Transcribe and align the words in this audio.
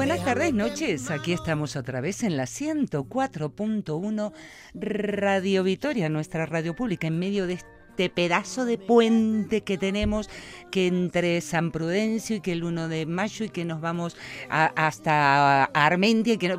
Buenas 0.00 0.24
tardes, 0.24 0.54
noches. 0.54 1.10
Aquí 1.10 1.34
estamos 1.34 1.76
otra 1.76 2.00
vez 2.00 2.22
en 2.22 2.38
la 2.38 2.44
104.1 2.44 4.32
Radio 4.72 5.62
Vitoria, 5.62 6.08
nuestra 6.08 6.46
radio 6.46 6.74
pública, 6.74 7.06
en 7.06 7.18
medio 7.18 7.46
de 7.46 7.52
este 7.52 8.08
pedazo 8.08 8.64
de 8.64 8.78
puente 8.78 9.60
que 9.60 9.76
tenemos 9.76 10.30
que 10.70 10.86
entre 10.86 11.42
San 11.42 11.70
Prudencio 11.70 12.36
y 12.36 12.40
que 12.40 12.52
el 12.52 12.64
1 12.64 12.88
de 12.88 13.04
mayo 13.04 13.44
y 13.44 13.50
que 13.50 13.66
nos 13.66 13.82
vamos 13.82 14.16
hasta 14.48 15.64
Armentia 15.64 16.32
y 16.32 16.38
que 16.38 16.56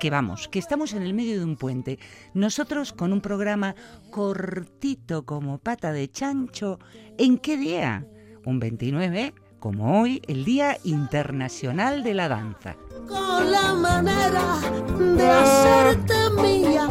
que 0.00 0.10
vamos, 0.10 0.48
que 0.48 0.58
estamos 0.58 0.92
en 0.92 1.02
el 1.02 1.14
medio 1.14 1.38
de 1.38 1.44
un 1.44 1.56
puente. 1.56 2.00
Nosotros 2.34 2.92
con 2.92 3.12
un 3.12 3.20
programa 3.20 3.76
cortito 4.10 5.24
como 5.24 5.58
pata 5.58 5.92
de 5.92 6.10
chancho. 6.10 6.80
¿En 7.16 7.38
qué 7.38 7.56
día? 7.56 8.04
Un 8.44 8.58
29 8.58 9.34
como 9.66 10.00
hoy, 10.00 10.22
el 10.28 10.44
Día 10.44 10.78
Internacional 10.84 12.04
de 12.04 12.14
la 12.14 12.28
Danza. 12.28 12.76
Con 13.08 13.50
la 13.50 13.74
manera 13.74 14.60
de 14.96 15.28
hacerte 15.28 16.14
mía, 16.40 16.88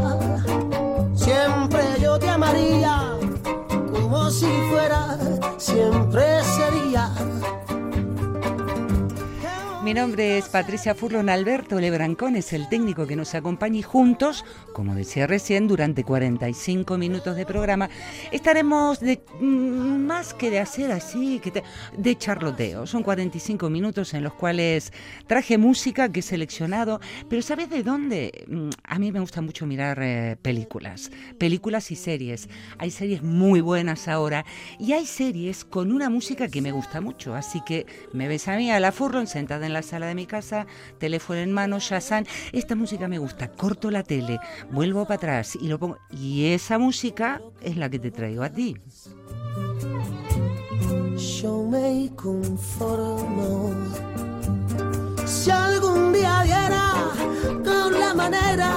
siempre 1.14 1.84
yo 2.02 2.20
te 2.20 2.28
amaría, 2.28 3.14
como 3.94 4.30
si 4.30 4.48
fuera, 4.70 5.18
siempre 5.58 6.44
sería 6.44 7.14
mi 9.86 9.94
nombre 9.94 10.40
es 10.40 10.50
Patricia 10.50 10.96
Furlon. 10.96 11.30
Alberto 11.30 11.80
Lebrancón 11.80 12.36
es 12.36 12.54
el 12.54 12.68
técnico 12.70 13.06
que 13.06 13.16
nos 13.16 13.36
acompaña 13.36 13.78
y 13.78 13.82
juntos, 13.84 14.44
como 14.74 14.96
decía 14.96 15.28
recién, 15.28 15.68
durante 15.68 16.04
45 16.04 16.98
minutos 16.98 17.36
de 17.36 17.46
programa, 17.46 17.92
estaremos 18.32 19.00
de, 19.00 19.22
mm, 19.40 20.08
más 20.08 20.34
que 20.34 20.50
de 20.50 20.60
hacer 20.60 20.92
así, 20.92 21.40
que 21.40 21.62
de 21.96 22.18
charloteo. 22.18 22.88
Son 22.88 23.04
45 23.04 23.70
minutos 23.70 24.16
en 24.16 24.24
los 24.24 24.34
cuales 24.34 24.92
traje 25.28 25.60
música 25.60 26.12
que 26.12 26.22
he 26.22 26.24
seleccionado, 26.24 27.00
pero 27.30 27.44
¿sabes 27.44 27.70
de 27.70 27.84
dónde? 27.84 28.44
Mm, 28.48 28.70
a 28.86 28.98
mí 28.98 29.12
me 29.12 29.20
gusta 29.20 29.42
mucho 29.42 29.68
mirar 29.68 30.00
eh, 30.02 30.36
películas, 30.42 31.12
películas 31.38 31.92
y 31.92 31.96
series. 31.96 32.50
Hay 32.80 32.90
series 32.90 33.22
muy 33.22 33.62
buenas 33.62 34.08
ahora 34.08 34.46
y 34.80 34.94
hay 34.94 35.06
series 35.06 35.64
con 35.64 35.92
una 35.92 36.10
música 36.10 36.48
que 36.48 36.64
me 36.64 36.72
gusta 36.72 37.02
mucho, 37.02 37.36
así 37.36 37.62
que 37.68 37.86
me 38.14 38.28
ves 38.28 38.48
a 38.48 38.56
mí, 38.56 38.72
a 38.72 38.80
la 38.80 38.92
Furlon, 38.92 39.28
sentada 39.28 39.68
en 39.68 39.75
la 39.76 39.82
sala 39.82 40.08
de 40.08 40.16
mi 40.16 40.26
casa, 40.26 40.66
teléfono 41.00 41.40
en 41.40 41.52
mano, 41.52 41.80
Shazam, 41.80 42.24
esta 42.54 42.76
música 42.76 43.10
me 43.10 43.18
gusta, 43.18 43.52
corto 43.52 43.92
la 43.92 44.04
tele, 44.04 44.40
vuelvo 44.72 45.04
para 45.04 45.16
atrás 45.16 45.58
y 45.62 45.68
lo 45.68 45.78
pongo. 45.78 45.98
Y 46.12 46.46
esa 46.46 46.80
música 46.80 47.42
es 47.62 47.76
la 47.76 47.90
que 47.90 48.00
te 48.00 48.10
traigo 48.10 48.44
a 48.44 48.50
ti. 48.50 48.78
Yo 51.18 51.64
me 51.64 52.10
conformo 52.16 53.72
si 55.26 55.52
algún 55.52 56.14
día 56.14 56.42
diera 56.44 56.94
con 57.66 58.00
la 58.00 58.14
manera 58.14 58.72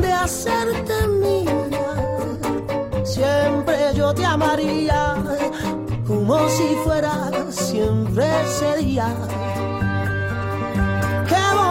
de 0.00 0.12
hacerte 0.12 1.08
mía. 1.08 1.50
Siempre 3.04 3.76
yo 3.96 4.14
te 4.14 4.24
amaría 4.24 5.16
como 6.06 6.48
si 6.48 6.74
fuera 6.84 7.30
siempre 7.50 8.26
sería 8.58 9.14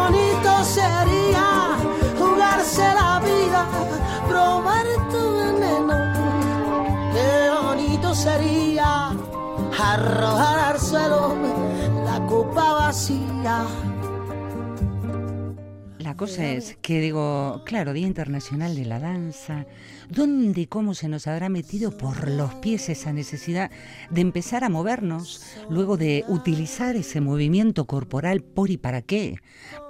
bonito 0.10 0.64
sería 0.64 1.78
jugarse 2.18 2.82
la 2.82 3.20
vida, 3.20 3.66
probar 4.28 4.86
tu 5.12 5.38
veneno. 5.38 5.98
Qué 7.14 7.50
bonito 7.64 8.16
sería 8.16 9.12
arrojar 9.80 10.60
al 10.60 10.80
suelo 10.80 11.36
la 12.06 12.26
copa 12.26 12.74
vacía. 12.74 13.66
La 16.10 16.16
cosa 16.16 16.48
es 16.48 16.76
que 16.82 17.00
digo, 17.02 17.62
claro, 17.68 17.94
Día 17.94 18.08
Internacional 18.08 18.74
de 18.74 18.84
la 18.84 19.00
Danza, 19.00 19.68
¿dónde 20.10 20.62
y 20.62 20.66
cómo 20.66 20.96
se 20.96 21.08
nos 21.08 21.28
habrá 21.28 21.50
metido 21.50 21.96
por 21.96 22.28
los 22.28 22.56
pies 22.56 22.90
esa 22.90 23.14
necesidad 23.14 23.70
de 24.10 24.22
empezar 24.22 24.64
a 24.64 24.70
movernos, 24.70 25.46
luego 25.70 25.98
de 25.98 26.26
utilizar 26.28 26.96
ese 26.96 27.22
movimiento 27.22 27.86
corporal 27.86 28.42
por 28.42 28.72
y 28.72 28.78
para 28.78 29.04
qué? 29.04 29.36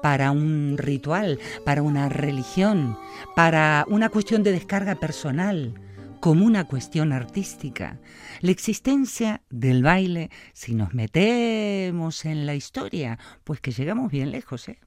Para 0.02 0.32
un 0.32 0.76
ritual, 0.78 1.40
para 1.64 1.84
una 1.84 2.10
religión, 2.10 2.98
para 3.34 3.86
una 3.88 4.10
cuestión 4.10 4.44
de 4.44 4.52
descarga 4.52 4.96
personal 4.96 5.80
como 6.20 6.46
una 6.46 6.68
cuestión 6.68 7.14
artística. 7.14 7.98
La 8.42 8.52
existencia 8.52 9.42
del 9.50 9.84
baile, 9.84 10.32
si 10.52 10.76
nos 10.76 10.94
metemos 10.94 12.26
en 12.26 12.46
la 12.46 12.56
historia, 12.56 13.18
pues 13.46 13.62
que 13.62 13.72
llegamos 13.72 14.12
bien 14.12 14.32
lejos, 14.32 14.68
¿eh? 14.68 14.80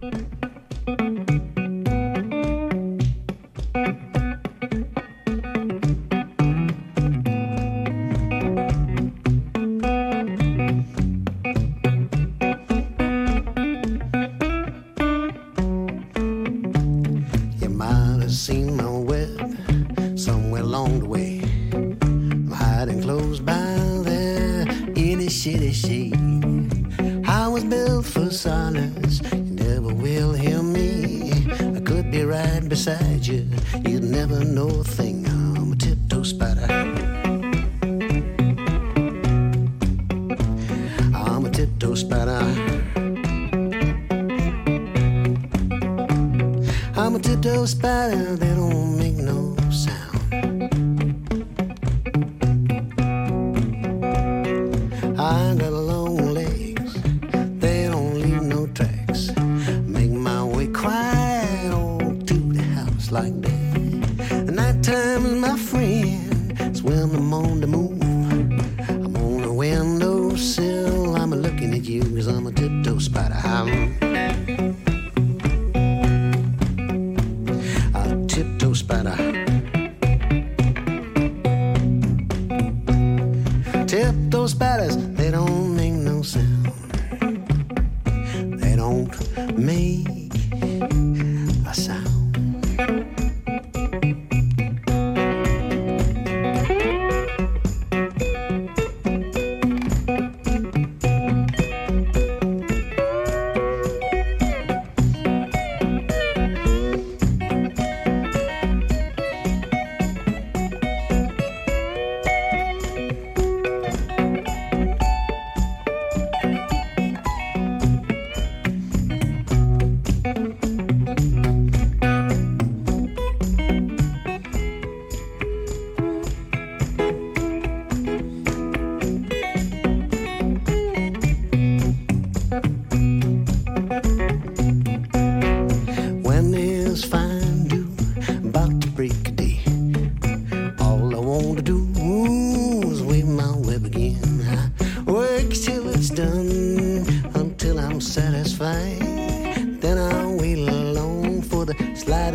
Thank 0.00 0.28
you. 0.42 0.47
you, 33.28 33.46
you'd 33.84 34.04
never 34.04 34.42
know 34.44 34.68
a 34.68 34.84
thing. 34.84 35.26
I'm 35.26 35.72
a 35.72 35.76
tiptoe 35.76 36.22
spider. 36.22 36.66
I'm 41.14 41.44
a 41.44 41.50
tiptoe 41.50 41.94
spider. 41.94 42.40
I'm 46.96 47.14
a 47.14 47.18
tiptoe 47.18 47.66
spider 47.66 48.36
on 67.08 67.14
the 67.14 67.20
moon, 67.20 67.60
the 67.60 67.66
moon. 67.66 68.07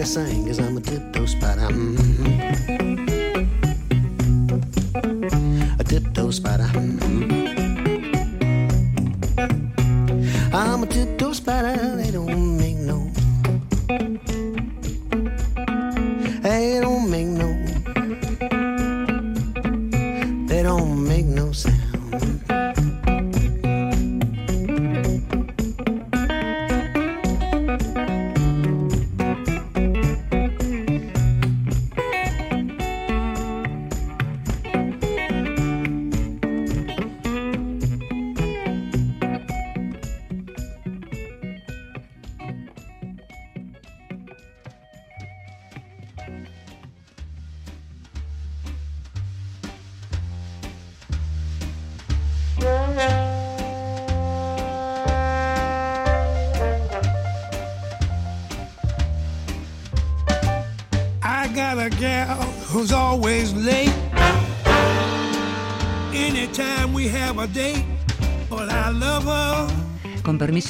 Sing, 0.01 0.47
cause 0.47 0.59
I'm 0.59 0.75
a 0.75 0.81
tiptoe 0.81 1.27
spider. 1.27 1.67
Mm-hmm. 1.69 2.25
A 5.79 5.83
tiptoe 5.83 6.31
spider. 6.31 6.63
Mm-hmm. 6.63 7.02
I'm 7.02 7.02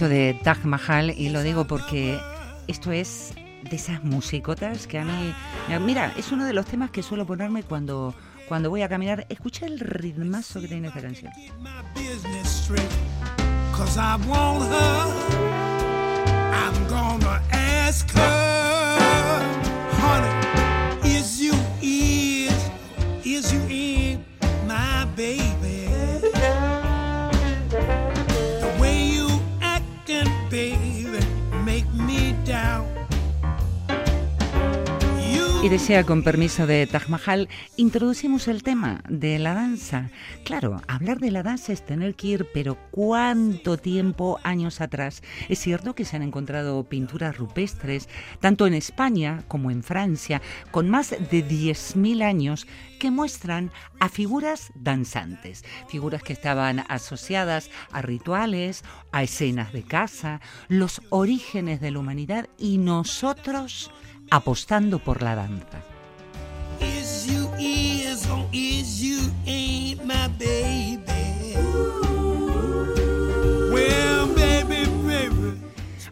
De 0.10 0.38
Taj 0.44 0.66
Mahal, 0.66 1.12
y 1.18 1.30
lo 1.30 1.42
digo 1.44 1.66
porque 1.66 2.20
esto 2.68 2.92
es 2.92 3.34
de 3.70 3.76
esas 3.76 4.04
musicotas 4.04 4.86
que 4.86 5.00
a 5.00 5.06
mí... 5.06 5.34
Mira, 5.82 6.14
es 6.18 6.32
uno 6.32 6.46
de 6.46 6.54
los 6.54 6.66
temas 6.66 6.92
que 6.92 7.02
suelo 7.02 7.26
ponerme 7.26 7.64
cuando, 7.64 8.14
cuando 8.48 8.70
voy 8.70 8.82
a 8.82 8.90
caminar. 8.90 9.26
Escucha 9.30 9.66
el 9.66 9.80
ritmazo 9.80 10.60
que 10.62 10.68
tiene 10.68 10.90
esta 10.90 11.02
canción. 11.02 11.32
Y 35.64 35.70
desea, 35.70 36.04
con 36.04 36.24
permiso 36.24 36.68
de 36.68 36.86
Taj 36.88 37.08
Mahal, 37.08 37.48
introducimos 37.78 38.50
el 38.50 38.64
tema 38.64 39.02
de 39.08 39.40
la 39.40 39.54
danza. 39.54 40.10
Claro, 40.44 40.82
hablar 40.90 41.20
de 41.20 41.32
la 41.32 41.42
danza 41.42 41.72
es 41.72 41.86
tener 41.86 42.16
que 42.16 42.28
ir, 42.28 42.48
pero 42.54 42.78
¿cuánto 42.92 43.78
tiempo 43.78 44.42
años 44.44 44.82
atrás? 44.82 45.24
Es 45.48 45.60
cierto 45.60 45.96
que 45.96 46.04
se 46.04 46.18
han 46.18 46.22
encontrado 46.22 46.84
pinturas 46.84 47.38
rupestres, 47.38 48.10
tanto 48.42 48.68
en 48.68 48.74
España 48.74 49.46
como 49.48 49.72
en 49.72 49.84
Francia, 49.84 50.42
con 50.72 50.90
más 50.90 51.12
de 51.12 51.48
10.000 51.48 52.24
años, 52.24 52.68
que 53.00 53.10
muestran 53.10 53.72
a 54.02 54.10
figuras 54.10 54.74
danzantes, 54.76 55.64
figuras 55.88 56.24
que 56.24 56.34
estaban 56.34 56.84
asociadas 56.90 57.70
a 57.94 58.02
rituales, 58.02 58.84
a 59.14 59.24
escenas 59.24 59.72
de 59.72 59.84
caza, 59.84 60.42
los 60.68 61.02
orígenes 61.10 61.80
de 61.80 61.92
la 61.92 62.00
humanidad 62.00 62.50
y 62.58 62.80
nosotros 62.80 63.92
apostando 64.30 65.00
por 65.00 65.22
la 65.22 65.36
danza. 65.36 65.82
Baby. 70.40 71.14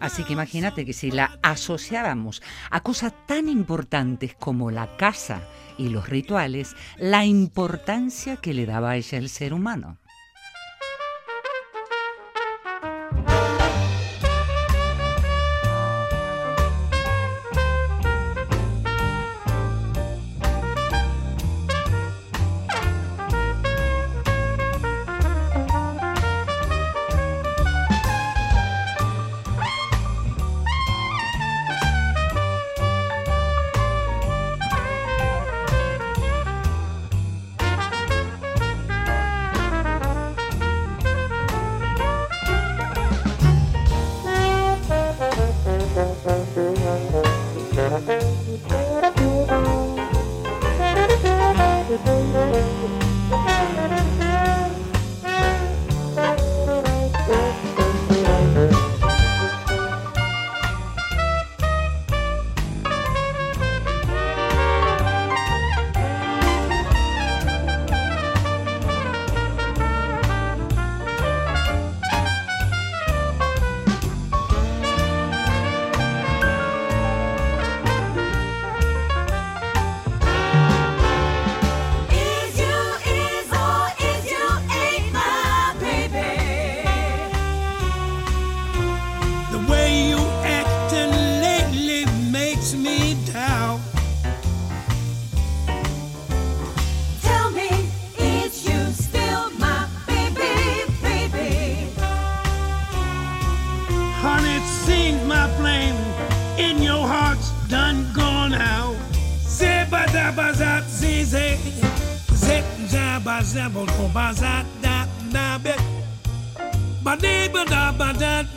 Así 0.02 0.24
que 0.24 0.34
imagínate 0.34 0.84
que 0.84 0.94
si 0.94 1.12
la 1.12 1.40
asociábamos 1.44 2.42
a 2.72 2.82
cosas 2.82 3.14
tan 3.28 3.48
importantes 3.48 4.34
como 4.34 4.72
la 4.72 4.98
casa 4.98 5.42
y 5.78 5.90
los 5.90 6.10
rituales, 6.10 6.76
la 6.98 7.24
importancia 7.24 8.36
que 8.38 8.56
le 8.56 8.66
daba 8.66 8.90
a 8.90 8.96
ella 8.98 9.20
el 9.20 9.30
ser 9.30 9.54
humano. 9.54 10.01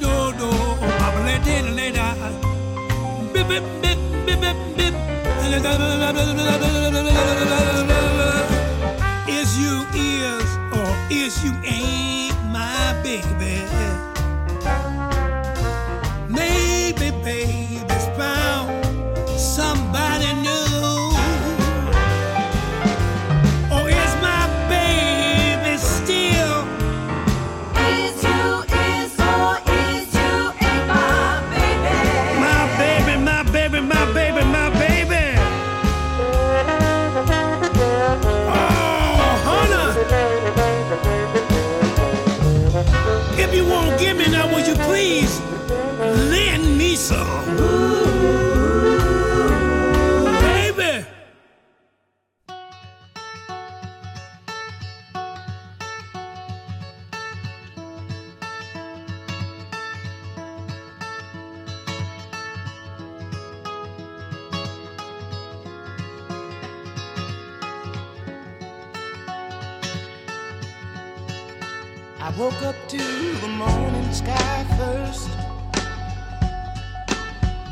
do, 0.00 0.32
do. 0.38 0.50
Da. 1.92 2.14
Bip, 3.32 3.48
bip, 3.48 3.64
bip, 3.82 3.98
bip, 4.26 4.40
bip, 4.40 4.56
bip. 4.76 4.94
Is 9.28 9.58
you 9.58 9.84
is 9.94 10.48
or 10.72 10.90
is 11.10 11.44
you 11.44 11.52
ain't 11.64 12.36
my 12.50 12.94
baby? 13.02 13.54
Maybe 16.28 17.10
baby's 17.22 18.06
bound. 18.16 18.63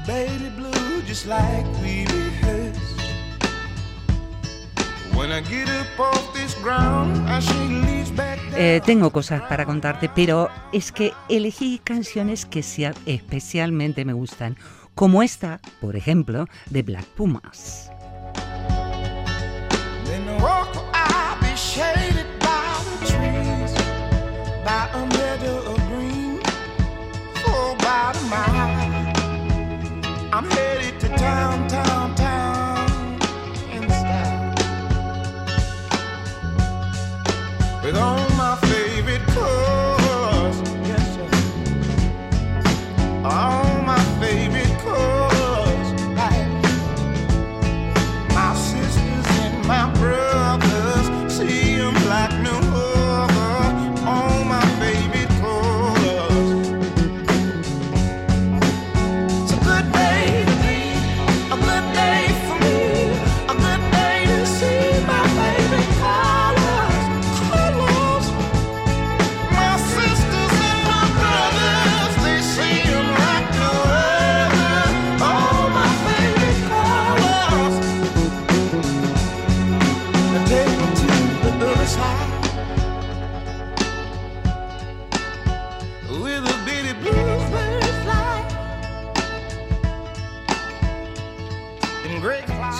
Baby 0.06 0.50
blue, 0.56 1.02
just 1.06 1.26
like 1.26 1.64
tengo 8.84 9.10
cosas 9.10 9.42
para 9.42 9.64
contarte, 9.64 10.08
pero 10.08 10.48
es 10.72 10.90
que 10.90 11.12
elegí 11.28 11.80
canciones 11.82 12.44
que 12.44 12.62
especialmente 13.06 14.04
me 14.04 14.12
gustan, 14.12 14.56
como 14.94 15.22
esta, 15.22 15.60
por 15.80 15.96
ejemplo, 15.96 16.46
de 16.70 16.82
Black 16.82 17.04
Pumas. 17.04 17.92
down. 31.22 31.71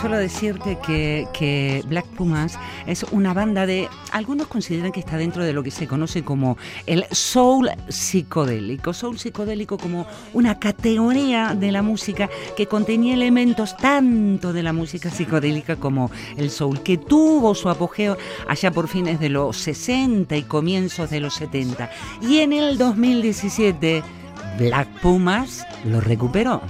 Solo 0.03 0.17
decirte 0.17 0.79
que, 0.85 1.29
que 1.33 1.85
Black 1.87 2.07
Pumas 2.07 2.59
es 2.89 3.05
una 3.13 3.33
banda 3.35 3.67
de, 3.67 3.89
algunos 4.11 4.49
consideran 4.49 4.91
que 4.91 4.99
está 4.99 5.17
dentro 5.17 5.45
de 5.45 5.53
lo 5.53 5.63
que 5.63 5.71
se 5.71 5.87
conoce 5.87 6.25
como 6.25 6.59
el 6.87 7.07
soul 7.13 7.71
psicodélico. 7.89 8.95
Soul 8.95 9.21
psicodélico 9.21 9.79
como 9.79 10.09
una 10.33 10.59
categoría 10.59 11.55
de 11.55 11.71
la 11.71 11.83
música 11.83 12.29
que 12.57 12.67
contenía 12.67 13.15
elementos 13.15 13.77
tanto 13.77 14.53
de 14.53 14.65
la 14.65 14.73
música 14.73 15.09
psicodélica 15.09 15.77
como 15.77 16.11
el 16.37 16.51
soul, 16.51 16.83
que 16.83 16.99
tuvo 16.99 17.55
su 17.55 17.69
apogeo 17.69 18.19
allá 18.49 18.73
por 18.73 18.89
fines 18.89 19.21
de 19.21 19.29
los 19.29 19.57
60 19.57 20.37
y 20.37 20.43
comienzos 20.43 21.11
de 21.11 21.21
los 21.21 21.35
70. 21.35 21.89
Y 22.23 22.41
en 22.41 22.53
el 22.53 22.77
2017, 22.77 24.03
Black 24.59 24.89
Pumas 25.01 25.65
lo 25.85 26.01
recuperó. 26.01 26.61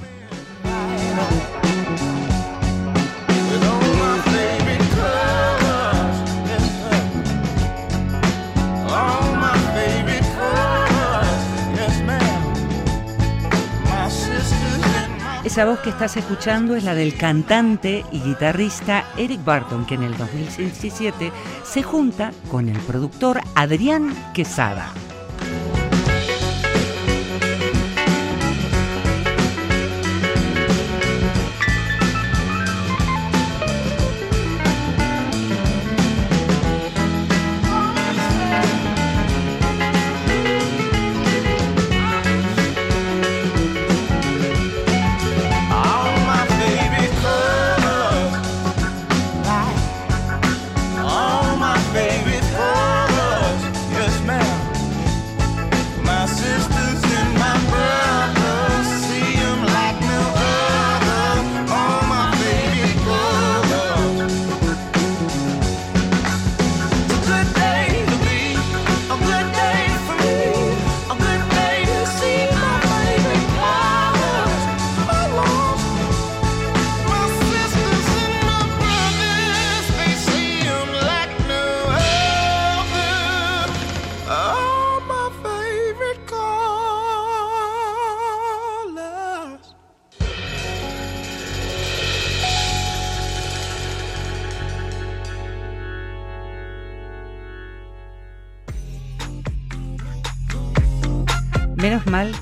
Esa 15.52 15.66
voz 15.66 15.80
que 15.80 15.90
estás 15.90 16.16
escuchando 16.16 16.76
es 16.76 16.84
la 16.84 16.94
del 16.94 17.14
cantante 17.14 18.06
y 18.10 18.20
guitarrista 18.20 19.04
Eric 19.18 19.44
Barton, 19.44 19.84
que 19.84 19.96
en 19.96 20.02
el 20.02 20.16
2017 20.16 21.30
se 21.62 21.82
junta 21.82 22.32
con 22.50 22.70
el 22.70 22.78
productor 22.78 23.38
Adrián 23.54 24.14
Quesada. 24.32 24.94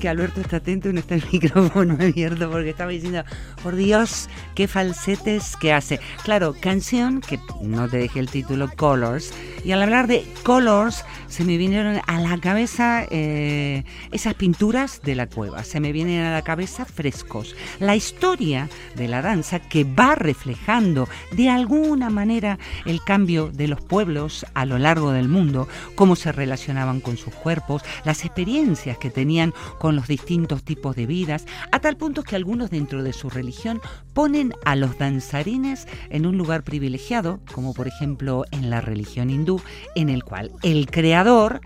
Que 0.01 0.09
Alberto 0.09 0.41
está 0.41 0.57
atento 0.57 0.89
y 0.89 0.93
no 0.93 0.99
está 0.99 1.15
el 1.15 1.23
micrófono 1.31 1.93
abierto 1.93 2.49
porque 2.49 2.71
estaba 2.71 2.91
diciendo, 2.91 3.23
por 3.61 3.75
Dios, 3.75 4.29
qué 4.55 4.67
falsetes 4.67 5.55
que 5.55 5.71
hace. 5.71 5.99
Claro, 6.23 6.55
canción, 6.59 7.21
que 7.21 7.39
no 7.61 7.87
te 7.87 7.97
dejé 7.97 8.19
el 8.19 8.29
título, 8.29 8.69
Colors. 8.75 9.31
Y 9.63 9.71
al 9.71 9.83
hablar 9.83 10.07
de 10.07 10.25
Colors, 10.43 11.05
se 11.27 11.45
me 11.45 11.57
vinieron 11.57 12.01
a 12.07 12.19
la 12.19 12.39
cabeza 12.39 13.05
eh, 13.11 13.83
esas 14.11 14.33
pinturas 14.33 15.01
de 15.03 15.13
la 15.13 15.27
cueva. 15.27 15.63
Se 15.63 15.79
me 15.79 15.91
vienen 15.91 16.21
a 16.21 16.31
la 16.33 16.41
cabeza 16.41 16.85
frescos. 16.85 17.55
La 17.79 17.95
historia 17.95 18.69
de 18.95 19.07
la 19.07 19.21
danza 19.21 19.59
que 19.59 19.83
va 19.83 20.15
reflejando 20.15 21.07
de 21.31 21.49
alguna 21.49 22.09
manera 22.09 22.57
el 22.85 23.03
cambio 23.03 23.51
de 23.53 23.67
los 23.67 23.81
pueblos 23.81 24.47
a 24.55 24.65
lo 24.65 24.79
largo 24.79 25.11
del 25.11 25.29
mundo, 25.29 25.67
cómo 25.93 26.15
se 26.15 26.31
relacionaban 26.31 27.01
con 27.01 27.17
sus 27.17 27.35
cuerpos, 27.35 27.83
las 28.03 28.25
experiencias 28.25 28.97
que 28.97 29.11
tenían 29.11 29.53
con 29.77 29.90
los 29.95 30.07
distintos 30.07 30.63
tipos 30.63 30.95
de 30.95 31.05
vidas, 31.05 31.45
a 31.71 31.79
tal 31.79 31.97
punto 31.97 32.23
que 32.23 32.35
algunos 32.35 32.69
dentro 32.69 33.03
de 33.03 33.13
su 33.13 33.29
religión 33.29 33.81
ponen 34.13 34.53
a 34.65 34.75
los 34.75 34.97
danzarines 34.97 35.87
en 36.09 36.25
un 36.25 36.37
lugar 36.37 36.63
privilegiado, 36.63 37.39
como 37.53 37.73
por 37.73 37.87
ejemplo 37.87 38.45
en 38.51 38.69
la 38.69 38.81
religión 38.81 39.29
hindú, 39.29 39.61
en 39.95 40.09
el 40.09 40.23
cual 40.23 40.51
el 40.63 40.89
creador 40.89 41.61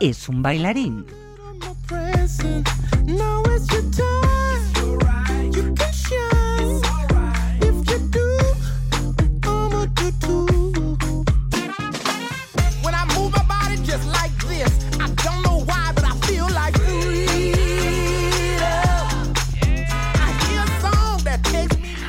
es 0.00 0.28
un 0.28 0.42
bailarín. 0.42 1.04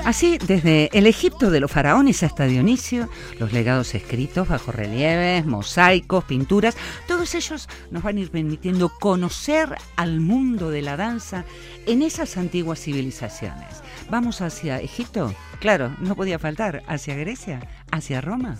Así, 0.10 0.40
desde 0.40 0.90
el 0.98 1.06
Egipto 1.06 1.52
de 1.52 1.60
los 1.60 1.70
faraones 1.70 2.24
hasta 2.24 2.46
Dionisio, 2.46 3.10
los 3.38 3.54
legados 3.54 3.94
escritos 3.94 4.48
bajo 4.48 4.72
relieves, 4.72 5.46
mosaicos, 5.46 6.24
pinturas, 6.24 6.76
todos 7.08 7.36
ellos 7.36 7.70
nos 7.92 8.02
van 8.02 8.18
a 8.18 8.22
ir 8.22 8.32
permitiendo 8.32 8.90
conocer 8.90 9.76
al 9.98 10.20
mundo 10.20 10.72
de 10.72 10.82
la 10.82 10.98
danza 10.98 11.46
en 11.86 12.02
esas 12.02 12.38
antiguas 12.38 12.80
civilizaciones. 12.80 13.84
Vamos 14.10 14.42
hacia 14.42 14.80
Egipto, 14.80 15.32
claro, 15.60 15.96
no 16.00 16.16
podía 16.16 16.40
faltar, 16.40 16.82
hacia 16.88 17.14
Grecia, 17.14 17.60
hacia 17.92 18.20
Roma. 18.20 18.58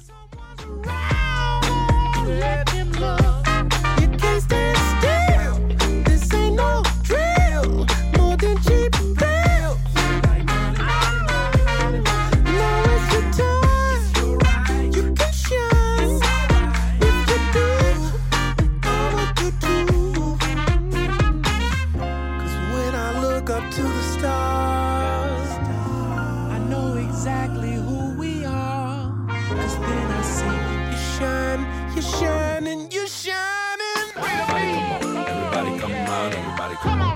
Come 36.82 37.02
on, 37.02 37.09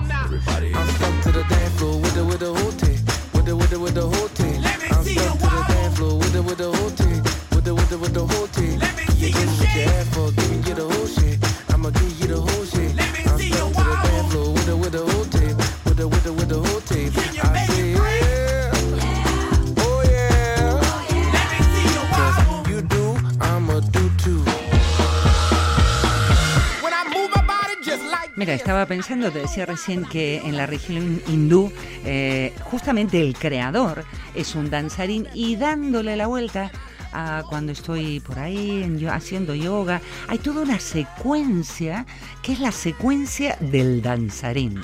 pensando, 28.86 29.30
te 29.30 29.40
decía 29.40 29.66
recién 29.66 30.04
que 30.04 30.38
en 30.38 30.56
la 30.56 30.66
región 30.66 31.22
hindú, 31.28 31.72
eh, 32.04 32.52
justamente 32.62 33.20
el 33.20 33.34
creador 33.34 34.04
es 34.34 34.54
un 34.54 34.70
danzarín 34.70 35.28
y 35.34 35.56
dándole 35.56 36.16
la 36.16 36.26
vuelta 36.26 36.70
a 37.12 37.44
cuando 37.48 37.72
estoy 37.72 38.20
por 38.20 38.38
ahí 38.38 38.82
en 38.82 39.06
haciendo 39.08 39.54
yoga, 39.54 40.00
hay 40.28 40.38
toda 40.38 40.62
una 40.62 40.80
secuencia 40.80 42.06
que 42.42 42.52
es 42.52 42.60
la 42.60 42.72
secuencia 42.72 43.56
del 43.60 44.02
danzarín. 44.02 44.80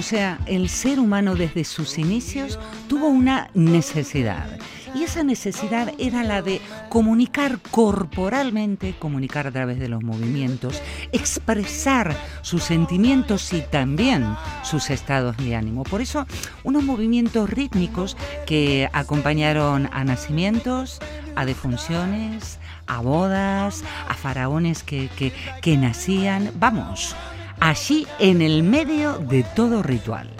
Como 0.00 0.08
sea, 0.08 0.38
el 0.46 0.70
ser 0.70 0.98
humano 0.98 1.34
desde 1.34 1.62
sus 1.62 1.98
inicios 1.98 2.58
tuvo 2.88 3.08
una 3.08 3.50
necesidad. 3.52 4.46
Y 4.94 5.02
esa 5.02 5.22
necesidad 5.22 5.92
era 5.98 6.24
la 6.24 6.40
de 6.40 6.62
comunicar 6.88 7.58
corporalmente, 7.70 8.94
comunicar 8.98 9.46
a 9.46 9.50
través 9.50 9.78
de 9.78 9.88
los 9.88 10.02
movimientos, 10.02 10.80
expresar 11.12 12.16
sus 12.40 12.62
sentimientos 12.62 13.52
y 13.52 13.60
también 13.60 14.24
sus 14.62 14.88
estados 14.88 15.36
de 15.36 15.54
ánimo. 15.54 15.82
Por 15.82 16.00
eso, 16.00 16.26
unos 16.64 16.82
movimientos 16.82 17.50
rítmicos 17.50 18.16
que 18.46 18.88
acompañaron 18.94 19.90
a 19.92 20.02
nacimientos, 20.04 20.98
a 21.36 21.44
defunciones, 21.44 22.58
a 22.86 23.02
bodas, 23.02 23.84
a 24.08 24.14
faraones 24.14 24.82
que, 24.82 25.10
que, 25.18 25.34
que 25.60 25.76
nacían. 25.76 26.52
Vamos, 26.58 27.14
allí 27.60 28.06
en 28.18 28.42
el 28.42 28.62
medio 28.62 29.18
de 29.18 29.44
todo 29.54 29.82
ritual. 29.82 30.30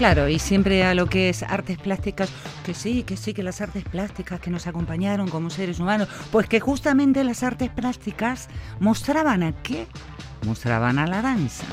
Claro, 0.00 0.30
y 0.30 0.38
siempre 0.38 0.82
a 0.82 0.94
lo 0.94 1.04
que 1.04 1.28
es 1.28 1.42
artes 1.42 1.76
plásticas, 1.76 2.30
que 2.64 2.72
sí, 2.72 3.02
que 3.02 3.18
sí, 3.18 3.34
que 3.34 3.42
las 3.42 3.60
artes 3.60 3.84
plásticas 3.84 4.40
que 4.40 4.48
nos 4.48 4.66
acompañaron 4.66 5.28
como 5.28 5.50
seres 5.50 5.78
humanos, 5.78 6.08
pues 6.32 6.48
que 6.48 6.58
justamente 6.58 7.22
las 7.22 7.42
artes 7.42 7.68
plásticas 7.68 8.48
mostraban 8.78 9.42
a 9.42 9.52
qué? 9.60 9.86
Mostraban 10.46 10.98
a 10.98 11.06
la 11.06 11.20
danza. 11.20 11.66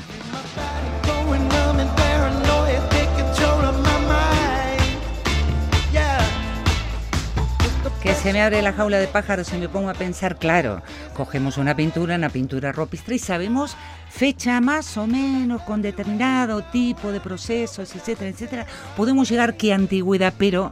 Que 8.04 8.14
se 8.14 8.32
me 8.32 8.42
abre 8.42 8.62
la 8.62 8.72
jaula 8.74 9.00
de 9.00 9.08
pájaros 9.08 9.52
y 9.54 9.58
me 9.58 9.68
pongo 9.68 9.90
a 9.90 9.94
pensar, 9.94 10.38
claro, 10.38 10.82
cogemos 11.14 11.58
una 11.58 11.76
pintura, 11.76 12.16
una 12.16 12.30
pintura 12.30 12.72
ropistre 12.72 13.16
y 13.16 13.20
sabemos 13.20 13.76
fecha 14.10 14.60
más 14.62 14.98
o 14.98 15.08
menos 15.08 15.62
con 15.64 15.82
determinado 15.82 16.64
tipo 16.64 17.12
de 17.12 17.20
procesos, 17.20 17.96
etcétera, 17.96 18.30
etcétera. 18.30 18.66
Podemos 18.96 19.30
llegar 19.30 19.58
qué 19.58 19.74
antigüedad, 19.74 20.34
pero 20.38 20.72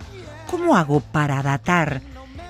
¿cómo 0.50 0.76
hago 0.76 1.00
para 1.00 1.42
datar 1.44 2.02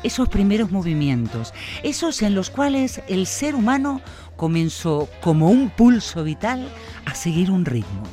esos 0.03 0.29
primeros 0.29 0.71
movimientos? 0.71 1.53
Esos 1.83 2.21
en 2.21 2.35
los 2.35 2.49
cuales 2.49 3.01
el 3.07 3.27
ser 3.27 3.55
humano 3.55 4.01
comenzó 4.35 5.09
como 5.21 5.49
un 5.49 5.69
pulso 5.69 6.23
vital 6.23 6.67
a 7.05 7.15
seguir 7.15 7.51
un 7.51 7.65
ritmo. 7.65 8.03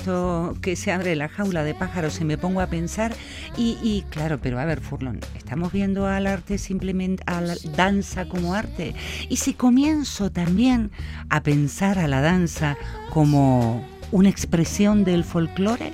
Esto 0.00 0.56
que 0.62 0.76
se 0.76 0.92
abre 0.92 1.14
la 1.14 1.28
jaula 1.28 1.62
de 1.62 1.74
pájaros 1.74 2.22
y 2.22 2.24
me 2.24 2.38
pongo 2.38 2.62
a 2.62 2.68
pensar 2.68 3.12
y, 3.58 4.02
claro, 4.08 4.38
pero 4.40 4.58
a 4.58 4.64
ver, 4.64 4.80
Furlón, 4.80 5.20
estamos 5.36 5.72
viendo 5.72 6.06
al 6.06 6.26
arte 6.26 6.56
simplemente, 6.56 7.22
a 7.26 7.42
la 7.42 7.54
danza 7.76 8.26
como 8.26 8.54
arte. 8.54 8.94
Y 9.28 9.36
si 9.36 9.52
comienzo 9.52 10.30
también 10.30 10.90
a 11.28 11.42
pensar 11.42 11.98
a 11.98 12.08
la 12.08 12.22
danza 12.22 12.78
como 13.10 13.84
una 14.10 14.30
expresión 14.30 15.04
del 15.04 15.22
folclore, 15.22 15.92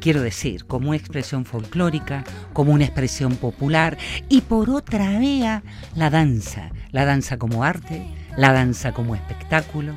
quiero 0.00 0.22
decir, 0.22 0.64
como 0.66 0.90
una 0.90 0.98
expresión 0.98 1.44
folclórica, 1.44 2.22
como 2.52 2.72
una 2.72 2.84
expresión 2.84 3.34
popular, 3.34 3.98
y 4.28 4.42
por 4.42 4.70
otra 4.70 5.18
vía, 5.18 5.64
la 5.96 6.10
danza, 6.10 6.70
la 6.92 7.04
danza 7.04 7.38
como 7.38 7.64
arte, 7.64 8.06
la 8.36 8.52
danza 8.52 8.92
como 8.92 9.16
espectáculo. 9.16 9.94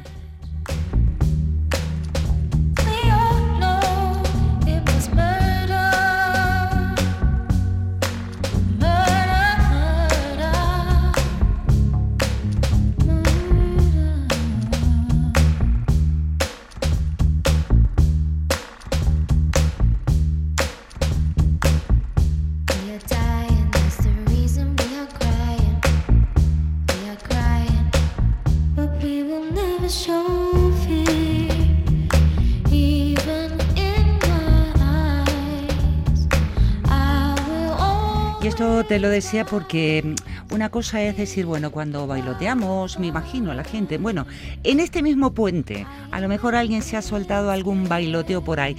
Te 38.88 39.00
lo 39.00 39.10
decía 39.10 39.45
porque 39.45 40.04
mm, 40.04 40.54
una 40.54 40.69
cosa 40.69 41.02
es 41.02 41.17
decir, 41.17 41.45
bueno, 41.45 41.71
cuando 41.71 42.08
bailoteamos, 42.08 43.00
me 43.00 43.08
imagino 43.08 43.52
a 43.52 43.56
la 43.56 43.63
gente, 43.63 43.98
bueno, 43.98 44.26
en 44.63 44.80
este 44.80 45.02
mismo 45.02 45.34
puente, 45.34 45.86
a 46.12 46.19
lo 46.19 46.28
mejor 46.28 46.56
alguien 46.56 46.82
se 46.82 46.98
ha 46.98 47.02
soltado 47.02 47.52
algún 47.52 47.88
bailoteo 47.88 48.43
por 48.43 48.60
ahí. 48.60 48.78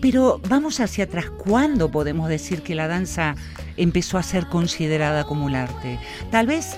Pero 0.00 0.40
vamos 0.48 0.80
hacia 0.80 1.04
atrás, 1.04 1.30
¿cuándo 1.30 1.90
podemos 1.90 2.28
decir 2.28 2.62
que 2.62 2.74
la 2.74 2.88
danza 2.88 3.36
empezó 3.76 4.18
a 4.18 4.22
ser 4.22 4.46
considerada 4.48 5.24
como 5.24 5.46
un 5.46 5.54
arte? 5.54 5.98
Tal 6.30 6.46
vez 6.46 6.76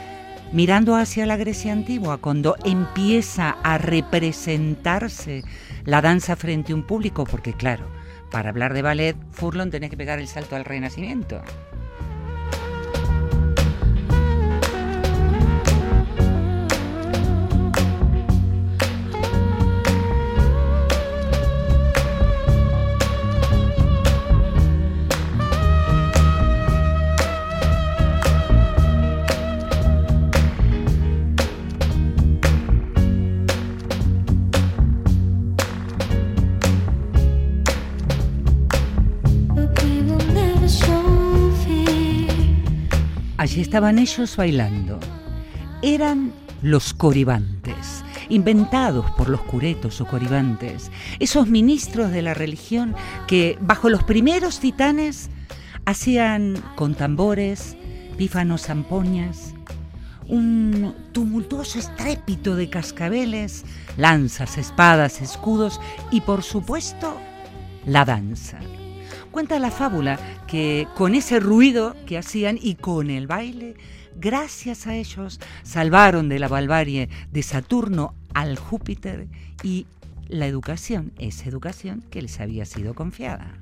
mirando 0.53 0.95
hacia 0.95 1.27
la 1.27 1.37
Grecia 1.37 1.73
antigua, 1.73 2.19
cuando 2.19 2.57
empieza 2.65 3.57
a 3.63 3.79
representarse 3.79 5.43
la 5.85 6.01
danza 6.01 6.37
frente 6.37 6.73
a 6.73 6.77
un 6.77 6.87
público, 6.87 7.25
porque 7.25 7.53
claro, 7.53 7.85
para 8.31 8.51
hablar 8.51 8.75
de 8.75 8.83
ballet, 8.83 9.17
Furlong 9.33 9.71
tenés 9.71 9.91
que 9.91 9.97
pegar 9.97 10.19
el 10.19 10.29
salto 10.29 10.57
al 10.57 10.65
Renacimiento. 10.65 11.43
Allí 43.57 43.63
estaban 43.63 43.99
ellos 43.99 44.37
bailando. 44.37 45.01
Eran 45.81 46.31
los 46.61 46.93
coribantes, 46.93 48.05
inventados 48.29 49.11
por 49.13 49.31
los 49.31 49.41
curetos 49.41 49.99
o 50.03 50.07
coribantes, 50.07 50.91
esos 51.21 51.49
ministros 51.49 52.11
de 52.11 52.21
la 52.21 52.35
religión 52.35 52.95
que 53.27 53.57
bajo 53.63 53.89
los 53.89 54.05
primeros 54.05 54.61
titanes 54.61 55.31
hacían 55.87 56.63
con 56.75 56.95
tambores, 56.95 57.79
pífanos 58.19 58.67
zampoñas, 58.67 59.55
un 60.29 60.95
tumultuoso 61.13 61.79
estrépito 61.79 62.57
de 62.57 62.69
cascabeles, 62.69 63.65
lanzas, 63.97 64.59
espadas, 64.59 65.23
escudos 65.23 65.81
y 66.11 66.21
por 66.21 66.43
supuesto 66.43 67.17
la 67.87 68.05
danza. 68.05 68.59
Cuenta 69.37 69.59
la 69.59 69.71
fábula 69.71 70.19
que 70.47 70.89
con 70.95 71.15
ese 71.15 71.41
ruido 71.41 71.95
que 72.07 72.17
hacían 72.17 72.59
y 72.59 72.77
con 72.77 73.11
el 73.11 73.27
baile, 73.27 73.75
gracias 74.19 74.87
a 74.87 74.95
ellos 74.95 75.41
salvaron 75.63 76.31
de 76.31 76.39
la 76.39 76.49
barbarie 76.49 77.11
de 77.33 77.43
Saturno 77.43 78.15
al 78.33 78.59
Júpiter 78.59 79.29
y 79.63 79.87
la 80.29 80.47
educación, 80.47 81.13
esa 81.19 81.51
educación 81.51 82.03
que 82.11 82.23
les 82.23 82.41
había 82.41 82.65
sido 82.65 82.95
confiada. 82.95 83.53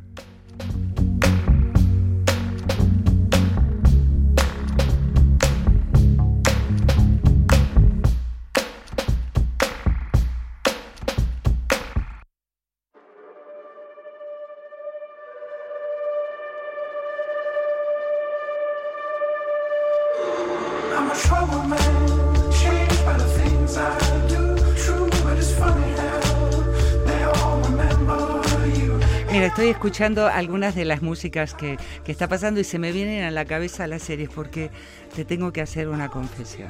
Estoy 29.64 29.77
escuchando 29.77 30.27
algunas 30.27 30.74
de 30.74 30.85
las 30.85 31.00
músicas 31.00 31.55
que, 31.55 31.79
que 32.05 32.12
está 32.12 32.29
pasando 32.29 32.61
y 32.61 32.64
se 32.64 32.79
me 32.79 32.92
vienen 32.92 33.24
a 33.24 33.31
la 33.31 33.46
cabeza 33.46 33.87
las 33.87 34.03
series 34.03 34.29
porque 34.29 34.70
te 35.16 35.24
tengo 35.24 35.55
que 35.55 35.62
hacer 35.62 35.88
una 35.88 36.11
confesión. 36.11 36.68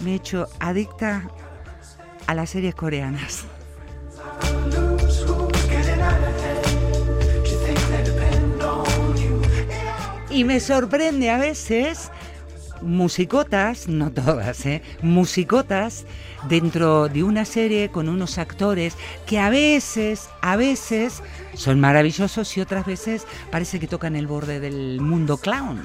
Me 0.00 0.12
he 0.12 0.14
hecho 0.16 0.46
adicta 0.60 1.30
a 2.26 2.34
las 2.34 2.50
series 2.50 2.74
coreanas. 2.74 3.46
Y 10.28 10.44
me 10.44 10.60
sorprende 10.60 11.30
a 11.30 11.38
veces 11.38 12.10
musicotas, 12.82 13.88
no 13.88 14.10
todas, 14.10 14.64
¿eh? 14.66 14.82
musicotas 15.02 16.04
dentro 16.48 17.08
de 17.08 17.22
una 17.22 17.44
serie 17.44 17.90
con 17.90 18.08
unos 18.08 18.38
actores 18.38 18.96
que 19.26 19.38
a 19.38 19.50
veces, 19.50 20.28
a 20.40 20.56
veces 20.56 21.22
son 21.54 21.80
maravillosos 21.80 22.56
y 22.56 22.60
otras 22.60 22.86
veces 22.86 23.26
parece 23.50 23.80
que 23.80 23.86
tocan 23.86 24.16
el 24.16 24.26
borde 24.26 24.60
del 24.60 25.00
mundo 25.00 25.38
clown. 25.38 25.82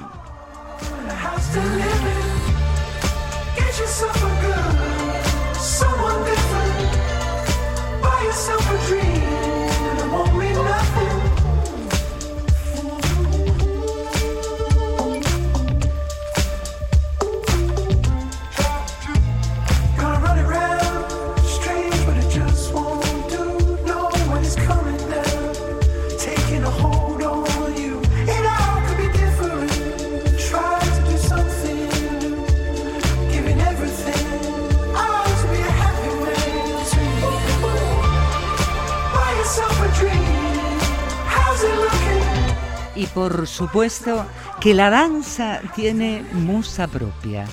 Por 43.14 43.46
supuesto 43.46 44.26
que 44.60 44.74
la 44.74 44.90
danza 44.90 45.60
tiene 45.74 46.24
musa 46.32 46.88
propia, 46.88 47.46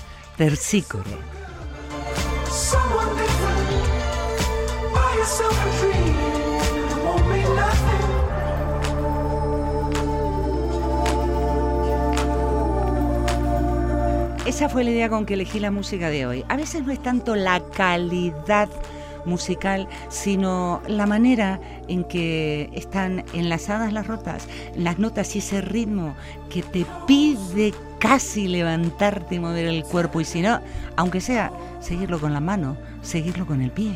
nothing. 7.55 8.01
Esa 14.45 14.67
fue 14.67 14.83
la 14.83 14.89
idea 14.89 15.07
con 15.07 15.25
que 15.25 15.35
elegí 15.35 15.59
la 15.59 15.71
música 15.71 16.09
de 16.09 16.25
hoy. 16.25 16.43
A 16.49 16.57
veces 16.57 16.83
no 16.83 16.91
es 16.91 17.01
tanto 17.01 17.35
la 17.35 17.61
calidad 17.61 18.67
musical, 19.25 19.87
sino 20.09 20.81
la 20.87 21.05
manera 21.05 21.59
en 21.87 22.03
que 22.03 22.69
están 22.73 23.23
enlazadas 23.33 23.93
las 23.93 24.07
rotas, 24.07 24.47
las 24.75 24.99
notas 24.99 25.35
y 25.35 25.39
ese 25.39 25.61
ritmo 25.61 26.15
que 26.49 26.61
te 26.63 26.85
pide 27.07 27.73
casi 27.99 28.47
levantarte 28.47 29.35
y 29.35 29.39
mover 29.39 29.65
el 29.65 29.83
cuerpo 29.83 30.21
y 30.21 30.25
si 30.25 30.41
no, 30.41 30.59
aunque 30.95 31.21
sea 31.21 31.51
seguirlo 31.79 32.19
con 32.19 32.33
la 32.33 32.39
mano, 32.39 32.77
seguirlo 33.01 33.45
con 33.45 33.61
el 33.61 33.71
pie. 33.71 33.95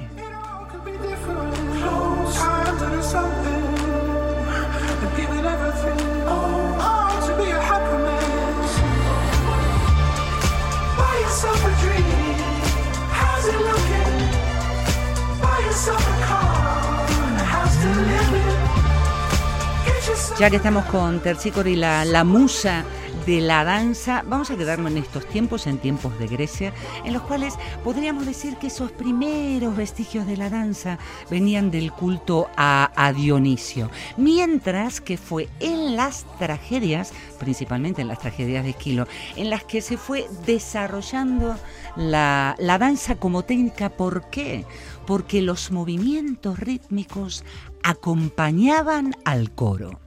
Ya 20.38 20.50
que 20.50 20.58
estamos 20.58 20.84
con 20.88 21.22
Tercícoro 21.22 21.70
y 21.70 21.78
la, 21.78 22.04
la 22.04 22.26
musa 22.26 22.84
de 23.26 23.40
la 23.40 23.64
danza, 23.64 24.22
vamos 24.28 24.52
a 24.52 24.58
quedarnos 24.58 24.92
en 24.92 24.98
estos 24.98 25.26
tiempos, 25.28 25.66
en 25.66 25.78
tiempos 25.78 26.20
de 26.20 26.28
Grecia, 26.28 26.74
en 27.06 27.14
los 27.14 27.22
cuales 27.22 27.54
podríamos 27.86 28.26
decir 28.26 28.58
que 28.58 28.68
esos 28.68 28.92
primeros 28.92 29.78
vestigios 29.78 30.28
de 30.28 30.36
la 30.36 30.50
danza 30.50 31.00
venían 31.32 31.72
del 31.72 31.94
culto 31.94 32.50
a, 32.58 32.92
a 32.98 33.14
Dionisio, 33.14 33.90
mientras 34.18 35.00
que 35.00 35.18
fue 35.18 35.48
en 35.62 35.96
las 35.96 36.26
tragedias, 36.38 37.14
principalmente 37.40 38.02
en 38.02 38.10
las 38.10 38.20
tragedias 38.20 38.66
de 38.66 38.72
Esquilo, 38.72 39.08
en 39.38 39.50
las 39.50 39.64
que 39.64 39.82
se 39.82 39.96
fue 39.96 40.28
desarrollando 40.46 41.56
la, 41.96 42.56
la 42.60 42.78
danza 42.78 43.16
como 43.16 43.44
técnica. 43.44 43.90
¿Por 43.90 44.30
qué? 44.30 44.66
Porque 45.08 45.42
los 45.42 45.72
movimientos 45.72 46.60
rítmicos 46.60 47.46
acompañaban 47.84 49.16
al 49.24 49.52
coro. 49.52 50.05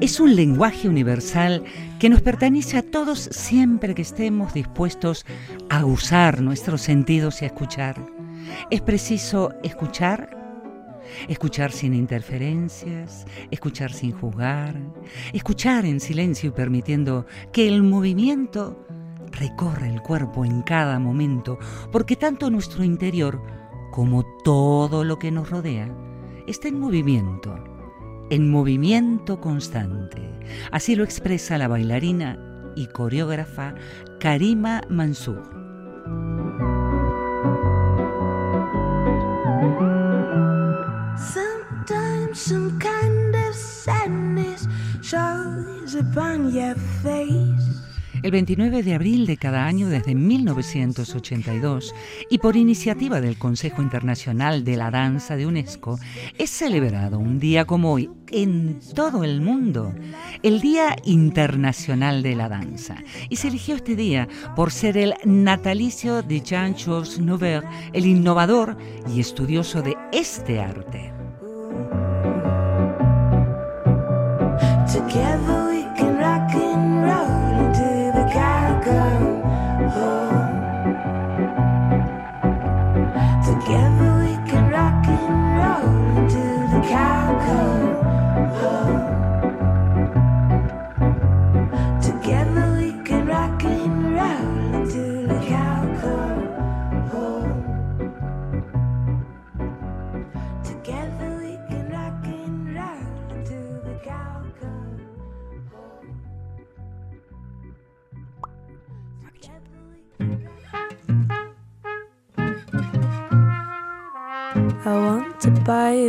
Es 0.00 0.20
un 0.20 0.36
lenguaje 0.36 0.88
universal 0.88 1.64
que 1.98 2.10
nos 2.10 2.20
pertenece 2.20 2.76
a 2.76 2.82
todos 2.82 3.30
siempre 3.32 3.94
que 3.94 4.02
estemos 4.02 4.52
dispuestos 4.52 5.24
a 5.70 5.86
usar 5.86 6.42
nuestros 6.42 6.82
sentidos 6.82 7.40
y 7.40 7.46
a 7.46 7.48
escuchar. 7.48 8.04
Es 8.70 8.82
preciso 8.82 9.54
escuchar, 9.62 10.36
escuchar 11.28 11.72
sin 11.72 11.94
interferencias, 11.94 13.26
escuchar 13.50 13.92
sin 13.92 14.12
juzgar, 14.12 14.78
escuchar 15.32 15.86
en 15.86 16.00
silencio 16.00 16.50
y 16.50 16.52
permitiendo 16.52 17.24
que 17.52 17.68
el 17.68 17.82
movimiento 17.82 18.86
recorra 19.30 19.88
el 19.88 20.02
cuerpo 20.02 20.44
en 20.44 20.60
cada 20.60 20.98
momento, 20.98 21.58
porque 21.90 22.16
tanto 22.16 22.50
nuestro 22.50 22.84
interior 22.84 23.42
como 23.92 24.24
todo 24.44 25.04
lo 25.04 25.18
que 25.18 25.30
nos 25.30 25.48
rodea 25.48 25.88
está 26.46 26.68
en 26.68 26.80
movimiento 26.80 27.71
en 28.32 28.48
movimiento 28.48 29.42
constante. 29.42 30.22
Así 30.70 30.96
lo 30.96 31.04
expresa 31.04 31.58
la 31.58 31.68
bailarina 31.68 32.38
y 32.74 32.86
coreógrafa 32.86 33.74
Karima 34.20 34.80
Mansour. 34.88 35.42
Sometimes 41.18 42.38
some 42.38 42.78
kind 42.78 43.36
of 43.36 43.54
face. 47.02 47.81
El 48.22 48.30
29 48.30 48.84
de 48.84 48.94
abril 48.94 49.26
de 49.26 49.36
cada 49.36 49.66
año 49.66 49.88
desde 49.88 50.14
1982 50.14 51.92
y 52.30 52.38
por 52.38 52.54
iniciativa 52.54 53.20
del 53.20 53.36
Consejo 53.36 53.82
Internacional 53.82 54.62
de 54.62 54.76
la 54.76 54.92
Danza 54.92 55.34
de 55.34 55.44
UNESCO 55.44 55.98
es 56.38 56.50
celebrado 56.50 57.18
un 57.18 57.40
día 57.40 57.64
como 57.64 57.92
hoy 57.92 58.10
en 58.30 58.78
todo 58.94 59.24
el 59.24 59.40
mundo, 59.40 59.92
el 60.44 60.60
Día 60.60 60.94
Internacional 61.04 62.22
de 62.22 62.36
la 62.36 62.48
Danza. 62.48 62.96
Y 63.28 63.36
se 63.36 63.48
eligió 63.48 63.74
este 63.74 63.96
día 63.96 64.28
por 64.54 64.70
ser 64.70 64.96
el 64.96 65.14
natalicio 65.24 66.22
de 66.22 66.42
Jean-Charles 66.42 67.18
Nouvel, 67.18 67.64
el 67.92 68.06
innovador 68.06 68.76
y 69.12 69.18
estudioso 69.18 69.82
de 69.82 69.96
este 70.12 70.60
arte. 70.60 71.12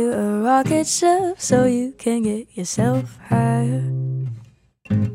A 0.02 0.40
rocket 0.42 0.86
ship 0.86 1.40
so 1.40 1.64
you 1.64 1.92
can 1.92 2.22
get 2.22 2.56
yourself 2.56 3.18
higher. 3.28 3.84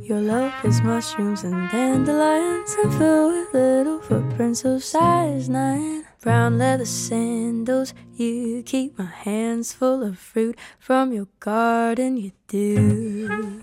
Your 0.01 0.21
love 0.21 0.53
is 0.63 0.81
mushrooms 0.81 1.43
and 1.43 1.69
dandelions 1.69 2.75
and 2.83 2.93
filled 2.95 3.33
with 3.33 3.53
little 3.53 3.99
footprints 3.99 4.65
of 4.65 4.83
size 4.83 5.49
nine. 5.49 6.05
Brown 6.21 6.57
leather 6.57 6.85
sandals, 6.85 7.93
you 8.15 8.63
keep 8.63 8.97
my 8.97 9.05
hands 9.05 9.71
full 9.73 10.03
of 10.03 10.17
fruit 10.17 10.57
from 10.79 11.13
your 11.13 11.27
garden, 11.39 12.17
you 12.17 12.31
do. 12.47 13.61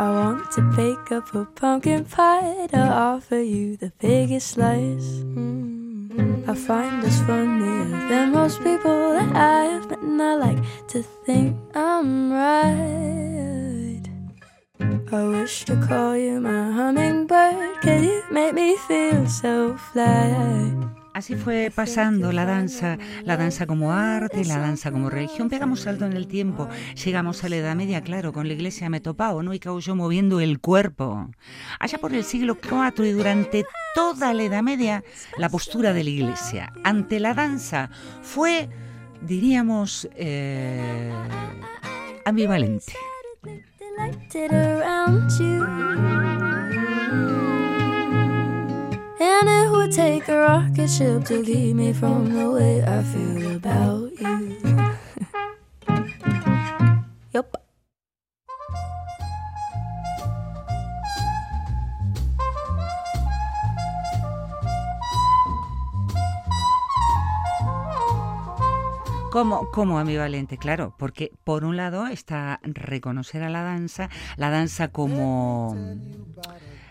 I 0.00 0.10
want 0.10 0.50
to 0.52 0.62
bake 0.76 1.10
up 1.10 1.34
a 1.34 1.44
pumpkin 1.44 2.04
pie 2.04 2.68
to 2.70 2.78
offer 2.78 3.40
you 3.40 3.76
the 3.76 3.92
biggest 3.98 4.52
slice. 4.52 5.24
Mm. 5.24 5.77
I 6.18 6.54
find 6.54 7.02
this 7.02 7.20
funnier 7.22 7.84
than 8.08 8.32
most 8.32 8.58
people 8.64 9.12
that 9.12 9.36
I 9.36 9.64
have 9.64 9.88
met, 9.88 10.00
and 10.00 10.20
I 10.20 10.34
like 10.34 10.58
to 10.88 11.02
think 11.24 11.56
I'm 11.74 12.32
right. 12.32 14.02
I 15.12 15.24
wish 15.28 15.64
to 15.66 15.76
call 15.76 16.16
you 16.16 16.40
my 16.40 16.72
hummingbird. 16.72 17.80
Can 17.82 18.02
you 18.02 18.22
make 18.32 18.54
me 18.54 18.76
feel 18.76 19.26
so 19.26 19.76
fly? 19.92 20.97
Así 21.18 21.34
fue 21.34 21.72
pasando 21.74 22.30
la 22.30 22.44
danza, 22.44 22.96
la 23.24 23.36
danza 23.36 23.66
como 23.66 23.92
arte, 23.92 24.44
la 24.44 24.58
danza 24.58 24.92
como 24.92 25.10
religión. 25.10 25.48
Pegamos 25.48 25.80
salto 25.80 26.06
en 26.06 26.12
el 26.12 26.28
tiempo, 26.28 26.68
llegamos 27.04 27.42
a 27.42 27.48
la 27.48 27.56
Edad 27.56 27.74
Media, 27.74 28.02
claro, 28.02 28.32
con 28.32 28.46
la 28.46 28.54
iglesia 28.54 28.88
metopao, 28.88 29.42
¿no? 29.42 29.52
Y 29.52 29.58
yo 29.58 29.96
moviendo 29.96 30.38
el 30.38 30.60
cuerpo. 30.60 31.28
Allá 31.80 31.98
por 31.98 32.14
el 32.14 32.22
siglo 32.22 32.56
IV 32.62 33.04
y 33.04 33.10
durante 33.10 33.64
toda 33.96 34.32
la 34.32 34.44
Edad 34.44 34.62
Media, 34.62 35.02
la 35.38 35.48
postura 35.48 35.92
de 35.92 36.04
la 36.04 36.10
iglesia 36.10 36.72
ante 36.84 37.18
la 37.18 37.34
danza 37.34 37.90
fue, 38.22 38.68
diríamos, 39.20 40.08
eh, 40.14 41.12
ambivalente. 42.24 42.92
And 49.20 49.48
it 49.48 49.70
would 49.72 49.90
take 49.90 50.28
a 50.28 50.38
rocket 50.38 50.88
ship 50.88 51.24
to 51.24 51.42
keep 51.42 51.74
me 51.74 51.92
from 51.92 52.32
the 52.32 52.48
way 52.50 52.84
I 52.84 53.02
feel 53.02 53.56
about 53.56 54.12
you. 54.20 54.56
yup. 57.32 57.56
¿Cómo, 69.32 69.68
¿Cómo 69.72 69.98
ambivalente? 69.98 70.58
Claro, 70.58 70.94
porque 70.96 71.32
por 71.42 71.64
un 71.64 71.76
lado 71.76 72.06
está 72.06 72.60
reconocer 72.62 73.42
a 73.42 73.50
la 73.50 73.62
danza, 73.62 74.10
la 74.36 74.50
danza 74.50 74.88
como 74.88 75.76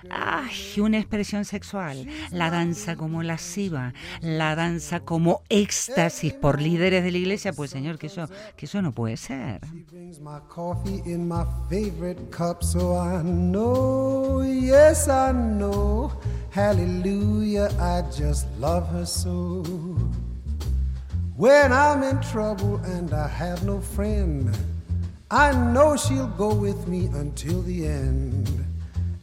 ay, 0.10 0.80
una 0.80 0.98
expresión 0.98 1.46
sexual, 1.46 2.08
la 2.32 2.50
danza 2.50 2.96
como 2.96 3.24
lasciva, 3.24 3.94
la 4.22 4.56
danza 4.56 5.00
como 5.02 5.42
éxtasis 5.50 6.34
por 6.34 6.62
líderes 6.62 7.04
de 7.04 7.12
la 7.12 7.18
iglesia, 7.18 7.54
pues 7.54 7.72
señor, 7.72 7.98
que 7.98 8.08
eso, 8.08 8.28
que 8.56 8.66
eso 8.66 8.82
no 8.82 8.92
puede 8.92 9.18
ser. 9.18 9.62
Hallelujah, 16.58 17.70
I 17.80 18.02
just 18.12 18.48
love 18.60 18.90
her 18.90 19.06
so. 19.06 19.62
When 21.36 21.72
I'm 21.72 22.02
in 22.02 22.20
trouble 22.22 22.78
and 22.84 23.14
I 23.14 23.28
have 23.28 23.64
no 23.64 23.80
friend, 23.80 24.58
I 25.30 25.52
know 25.52 25.96
she'll 25.96 26.34
go 26.36 26.56
with 26.56 26.88
me 26.88 27.10
until 27.14 27.62
the 27.62 27.86
end. 27.86 28.66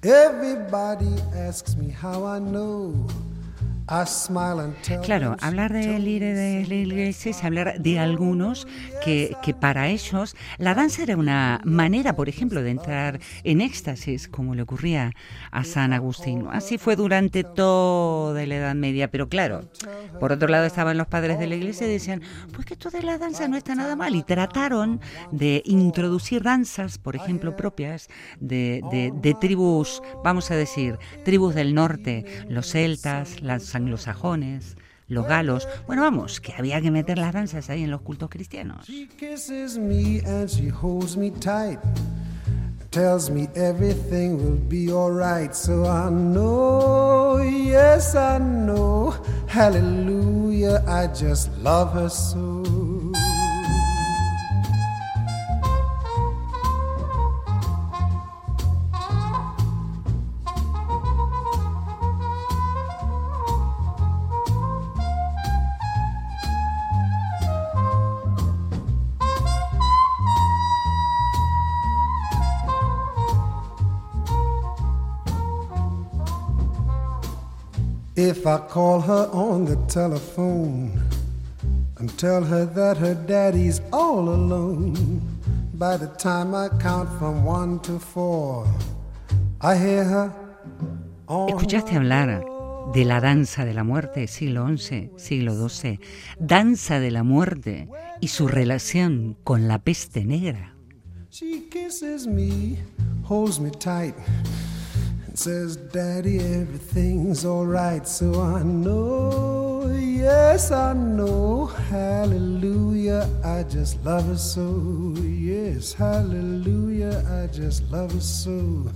Everybody 0.05 1.17
asks 1.35 1.77
me 1.77 1.89
how 1.89 2.27
I 2.27 2.39
know. 2.39 2.93
Claro, 5.03 5.37
hablar 5.43 5.73
de 5.73 5.99
líderes 5.99 6.39
de 6.39 6.67
la 6.69 6.75
iglesia 6.75 7.31
es 7.31 7.45
hablar 7.45 7.81
de 7.81 7.99
algunos 7.99 8.67
que, 9.05 9.37
que 9.43 9.53
para 9.53 9.89
ellos 9.89 10.35
la 10.59 10.75
danza 10.75 11.03
era 11.03 11.17
una 11.17 11.61
manera, 11.65 12.17
por 12.17 12.29
ejemplo, 12.31 12.63
de 12.63 12.71
entrar 12.71 13.21
en 13.43 13.61
éxtasis, 13.61 14.27
como 14.29 14.55
le 14.55 14.63
ocurría 14.63 15.13
a 15.51 15.65
San 15.65 15.93
Agustín. 15.93 16.47
Así 16.51 16.79
fue 16.79 16.97
durante 16.97 17.45
toda 17.45 18.47
la 18.47 18.55
Edad 18.57 18.75
Media, 18.75 19.11
pero 19.11 19.29
claro, 19.29 19.69
por 20.19 20.33
otro 20.33 20.49
lado 20.49 20.65
estaban 20.65 20.97
los 20.97 21.07
padres 21.07 21.39
de 21.39 21.47
la 21.47 21.55
iglesia 21.57 21.87
y 21.87 21.91
decían, 21.91 22.23
pues 22.55 22.65
que 22.67 22.75
esto 22.75 22.91
de 22.91 23.03
la 23.03 23.19
danza 23.19 23.49
no 23.49 23.57
está 23.57 23.75
nada 23.75 23.97
mal, 23.97 24.15
y 24.15 24.23
trataron 24.23 25.01
de 25.31 25.63
introducir 25.67 26.43
danzas, 26.43 26.97
por 26.99 27.17
ejemplo, 27.17 27.55
propias 27.57 28.09
de, 28.41 28.81
de- 28.91 29.13
de 29.15 29.35
tribus, 29.35 30.03
vamos 30.23 30.51
a 30.51 30.57
decir, 30.57 30.99
tribus 31.25 31.55
del 31.55 31.75
norte, 31.75 32.25
los 32.49 32.71
celtas, 32.71 33.43
los 33.75 34.07
anglosajones, 34.07 34.77
los 35.09 35.27
galos. 35.27 35.69
Bueno, 35.87 36.03
vamos, 36.03 36.41
que 36.41 36.55
había 36.55 36.81
que 36.81 36.91
meter 36.91 37.19
las 37.19 37.33
danzas 37.33 37.71
ahí 37.71 37.83
en 37.83 37.91
los 37.91 38.03
cultos 38.03 38.31
cristianos. 38.31 38.87
Tells 42.91 43.29
me 43.29 43.49
everything 43.57 44.37
will 44.37 44.57
be 44.69 44.93
alright. 44.93 45.53
So 45.53 45.85
I 45.85 46.11
know, 46.11 47.39
yes, 47.39 48.15
I 48.15 48.39
know. 48.39 49.13
Hallelujah, 49.49 50.81
I 50.87 51.09
just 51.09 51.51
love 51.59 51.93
her 51.93 52.09
so. 52.09 52.84
If 78.17 78.47
I 78.47 78.59
call 78.59 79.01
her 79.01 79.29
on 79.33 79.65
the 79.65 79.77
telephone 79.89 81.03
and 81.99 82.17
tell 82.17 82.45
her 82.45 82.65
that 82.65 82.97
her 82.99 83.15
daddy's 83.15 83.81
all 83.93 84.29
alone, 84.29 85.21
by 85.75 85.97
the 85.97 86.07
time 86.07 86.55
I 86.55 86.69
count 86.79 87.09
from 87.19 87.45
one 87.45 87.81
to 87.81 87.99
four, 87.99 88.69
I 89.61 89.77
hear 89.77 90.05
her 90.05 90.33
¿Escuchaste 91.49 91.97
hablar 91.97 92.45
de 92.93 93.05
la 93.05 93.21
danza 93.21 93.65
de 93.65 93.75
la 93.75 93.83
muerte, 93.83 94.29
siglo 94.29 94.69
XI, 94.77 95.11
siglo 95.17 95.69
XII? 95.69 95.99
Danza 96.39 97.01
de 97.01 97.11
la 97.11 97.25
muerte 97.25 97.89
y 98.21 98.29
su 98.29 98.47
relación 98.47 99.37
con 99.43 99.67
la 99.67 99.79
peste 99.81 100.25
negra. 100.25 100.77
She 101.31 101.69
kisses 101.69 102.29
me, 102.29 102.77
holds 103.29 103.59
me 103.59 103.71
tight, 103.71 104.15
and 105.35 105.39
says, 105.41 105.75
Daddy, 105.75 106.39
everything's 106.39 107.45
alright. 107.45 108.07
So 108.07 108.41
I 108.41 108.63
know, 108.63 109.93
yes, 109.99 110.71
I 110.71 110.93
know. 110.93 111.67
Hallelujah, 111.67 113.29
I 113.45 113.65
just 113.65 114.03
love 114.05 114.27
her 114.27 114.37
so. 114.37 115.13
Yes, 115.21 115.93
hallelujah, 115.93 117.25
I 117.43 117.53
just 117.53 117.83
love 117.91 118.13
her 118.13 118.21
so. 118.21 118.89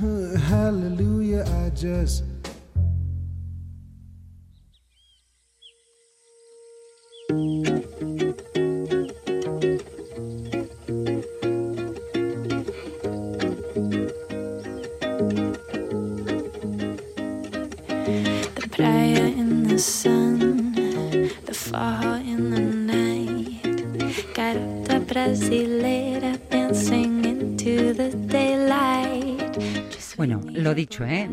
Hallelujah, 0.48 1.44
I 1.64 1.70
just. 1.70 2.22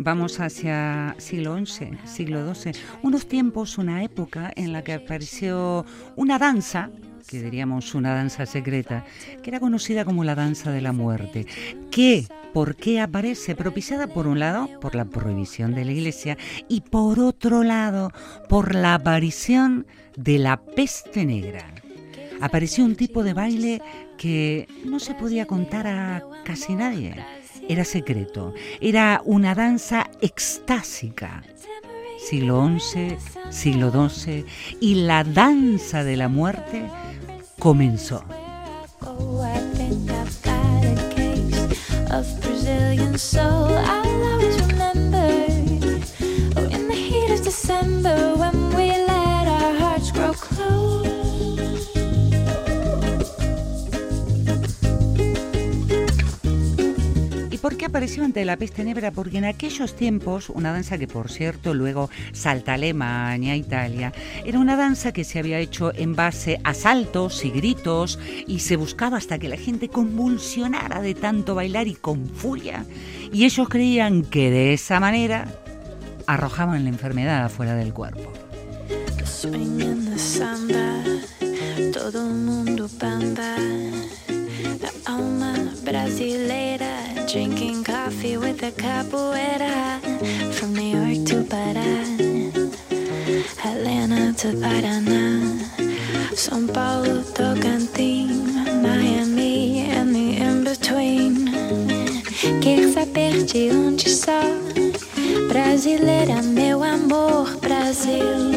Vamos 0.03 0.39
hacia 0.39 1.15
siglo 1.17 1.57
XI, 1.57 1.97
siglo 2.05 2.53
XII, 2.53 2.73
unos 3.01 3.27
tiempos, 3.27 3.77
una 3.77 4.03
época 4.03 4.51
en 4.55 4.73
la 4.73 4.83
que 4.83 4.93
apareció 4.93 5.85
una 6.15 6.37
danza, 6.37 6.89
que 7.27 7.41
diríamos 7.41 7.95
una 7.95 8.13
danza 8.13 8.45
secreta, 8.45 9.05
que 9.41 9.49
era 9.49 9.59
conocida 9.59 10.03
como 10.03 10.23
la 10.23 10.35
danza 10.35 10.71
de 10.71 10.81
la 10.81 10.91
muerte, 10.91 11.47
que, 11.89 12.27
¿por 12.53 12.75
qué 12.75 12.99
aparece? 12.99 13.55
Propiciada 13.55 14.07
por 14.07 14.27
un 14.27 14.39
lado 14.39 14.69
por 14.81 14.93
la 14.95 15.05
prohibición 15.05 15.73
de 15.73 15.85
la 15.85 15.93
iglesia 15.93 16.37
y 16.67 16.81
por 16.81 17.19
otro 17.19 17.63
lado 17.63 18.11
por 18.49 18.75
la 18.75 18.95
aparición 18.95 19.87
de 20.17 20.37
la 20.37 20.57
peste 20.57 21.25
negra 21.25 21.73
apareció 22.41 22.83
un 22.83 22.95
tipo 22.95 23.23
de 23.23 23.33
baile 23.33 23.81
que 24.17 24.67
no 24.85 24.99
se 24.99 25.13
podía 25.15 25.45
contar 25.45 25.87
a 25.87 26.23
casi 26.43 26.75
nadie. 26.75 27.15
Era 27.69 27.83
secreto, 27.85 28.53
era 28.81 29.21
una 29.25 29.55
danza 29.55 30.09
extásica. 30.21 31.43
Siglo 32.19 32.69
XI, 32.77 33.17
siglo 33.49 33.91
XII, 33.91 34.45
y 34.79 34.95
la 34.95 35.23
danza 35.23 36.03
de 36.03 36.17
la 36.17 36.27
muerte 36.27 36.89
comenzó. 37.59 38.23
Oh, 39.05 39.43
I 39.43 39.63
apareció? 57.93 58.23
ante 58.23 58.43
la 58.43 58.57
peste 58.57 58.83
negra 58.83 59.11
porque 59.11 59.37
en 59.37 59.45
aquellos 59.45 59.95
tiempos, 59.95 60.49
una 60.49 60.73
danza 60.73 60.97
que 60.97 61.07
por 61.07 61.29
cierto 61.29 61.75
luego 61.75 62.09
salta 62.31 62.71
a 62.71 62.75
Alemania, 62.75 63.55
Italia, 63.55 64.11
era 64.43 64.57
una 64.57 64.75
danza 64.75 65.11
que 65.11 65.23
se 65.23 65.37
había 65.37 65.59
hecho 65.59 65.93
en 65.93 66.15
base 66.15 66.59
a 66.63 66.73
saltos 66.73 67.45
y 67.45 67.51
gritos 67.51 68.17
y 68.47 68.61
se 68.61 68.77
buscaba 68.77 69.17
hasta 69.17 69.37
que 69.37 69.47
la 69.47 69.57
gente 69.57 69.89
convulsionara 69.89 71.01
de 71.01 71.13
tanto 71.13 71.53
bailar 71.53 71.87
y 71.87 71.93
con 71.93 72.27
furia. 72.29 72.83
Y 73.31 73.45
ellos 73.45 73.69
creían 73.69 74.23
que 74.23 74.49
de 74.49 74.73
esa 74.73 74.99
manera 74.99 75.45
arrojaban 76.25 76.83
la 76.85 76.89
enfermedad 76.89 77.45
afuera 77.45 77.75
del 77.75 77.93
cuerpo. 77.93 78.33
La 84.63 84.89
alma 85.13 85.53
brasileira, 85.83 86.93
drinking 87.27 87.83
coffee 87.83 88.37
with 88.37 88.63
a 88.63 88.71
capoeira. 88.71 89.99
From 90.53 90.73
New 90.73 90.97
York 90.97 91.25
to 91.27 91.43
Pará, 91.43 91.91
Atlanta 93.65 94.33
to 94.37 94.57
Paraná, 94.57 95.41
São 96.33 96.67
Paulo, 96.73 97.23
Tocantins, 97.33 98.55
Miami, 98.81 99.89
and 99.91 100.15
the 100.15 100.37
in-between. 100.37 101.51
Quer 102.61 102.89
saber 102.93 103.43
de 103.45 103.71
onde 103.71 104.09
sou? 104.09 104.63
Brasileira, 105.49 106.41
meu 106.41 106.83
amor, 106.83 107.57
Brasil. 107.59 108.52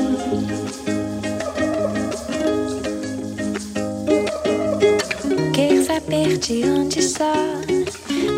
De 6.47 6.63
onde 6.63 7.03
sou? 7.03 7.27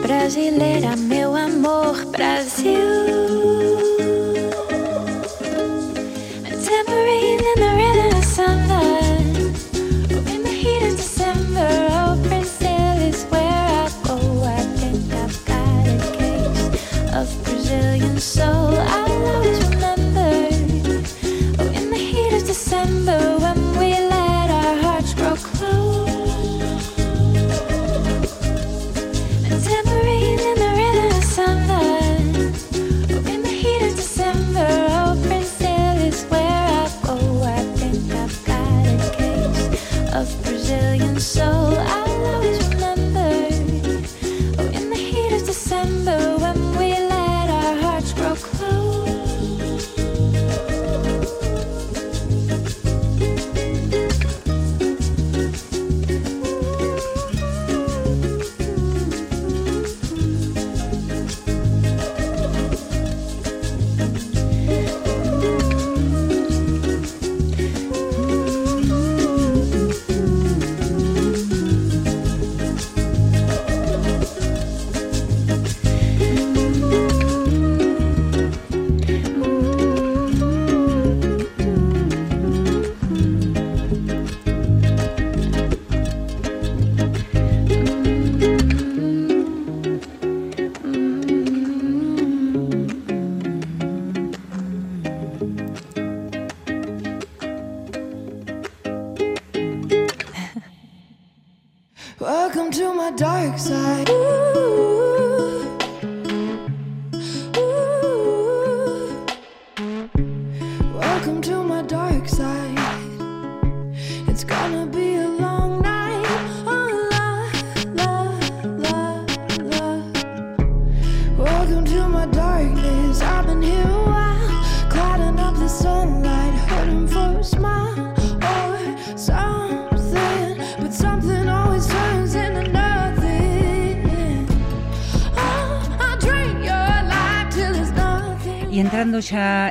Brasileira, 0.00 0.96
meu 0.96 1.36
amor, 1.36 2.06
Brasil. 2.06 3.37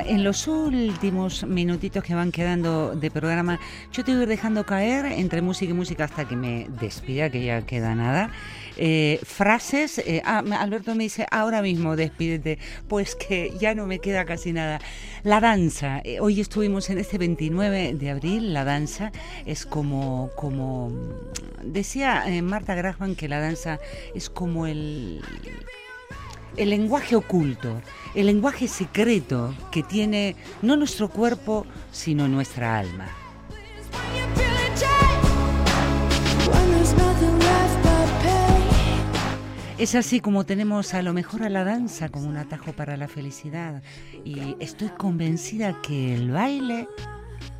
En 0.08 0.24
los 0.24 0.48
últimos 0.48 1.44
minutitos 1.44 2.02
que 2.02 2.14
van 2.14 2.32
quedando 2.32 2.94
de 2.94 3.10
programa, 3.10 3.60
yo 3.92 4.04
te 4.04 4.12
voy 4.12 4.20
a 4.20 4.22
ir 4.22 4.28
dejando 4.28 4.64
caer 4.64 5.06
entre 5.06 5.42
música 5.42 5.70
y 5.70 5.74
música 5.74 6.04
hasta 6.04 6.26
que 6.26 6.34
me 6.34 6.66
despida, 6.80 7.30
que 7.30 7.44
ya 7.44 7.62
queda 7.62 7.94
nada. 7.94 8.30
Eh, 8.76 9.20
frases, 9.22 9.98
eh, 9.98 10.22
ah, 10.24 10.42
Alberto 10.58 10.94
me 10.94 11.04
dice, 11.04 11.26
ahora 11.30 11.62
mismo 11.62 11.94
despídete, 11.94 12.58
pues 12.88 13.14
que 13.16 13.52
ya 13.58 13.74
no 13.74 13.86
me 13.86 13.98
queda 13.98 14.24
casi 14.24 14.52
nada. 14.52 14.80
La 15.24 15.40
danza, 15.40 16.00
eh, 16.04 16.20
hoy 16.20 16.40
estuvimos 16.40 16.88
en 16.88 16.98
este 16.98 17.18
29 17.18 17.94
de 17.94 18.10
abril, 18.10 18.54
la 18.54 18.64
danza 18.64 19.12
es 19.44 19.66
como, 19.66 20.30
como 20.36 20.90
decía 21.62 22.24
Marta 22.42 22.74
Graham 22.74 23.14
que 23.14 23.28
la 23.28 23.40
danza 23.40 23.78
es 24.14 24.30
como 24.30 24.66
el, 24.66 25.20
el 26.56 26.70
lenguaje 26.70 27.16
oculto, 27.16 27.80
el 28.14 28.26
lenguaje 28.26 28.68
secreto 28.68 29.54
que 29.70 29.82
tiene 29.82 30.36
no 30.62 30.76
nuestro 30.76 31.08
cuerpo, 31.08 31.66
sino 31.92 32.28
nuestra 32.28 32.78
alma. 32.78 33.08
Es 39.78 39.94
así 39.94 40.18
como 40.18 40.44
tenemos 40.44 40.92
a 40.92 41.02
lo 41.02 41.12
mejor 41.12 41.44
a 41.44 41.48
la 41.48 41.62
danza 41.62 42.08
como 42.08 42.28
un 42.28 42.36
atajo 42.36 42.72
para 42.72 42.96
la 42.96 43.06
felicidad 43.06 43.80
y 44.24 44.56
estoy 44.58 44.88
convencida 44.88 45.80
que 45.82 46.16
el 46.16 46.32
baile, 46.32 46.88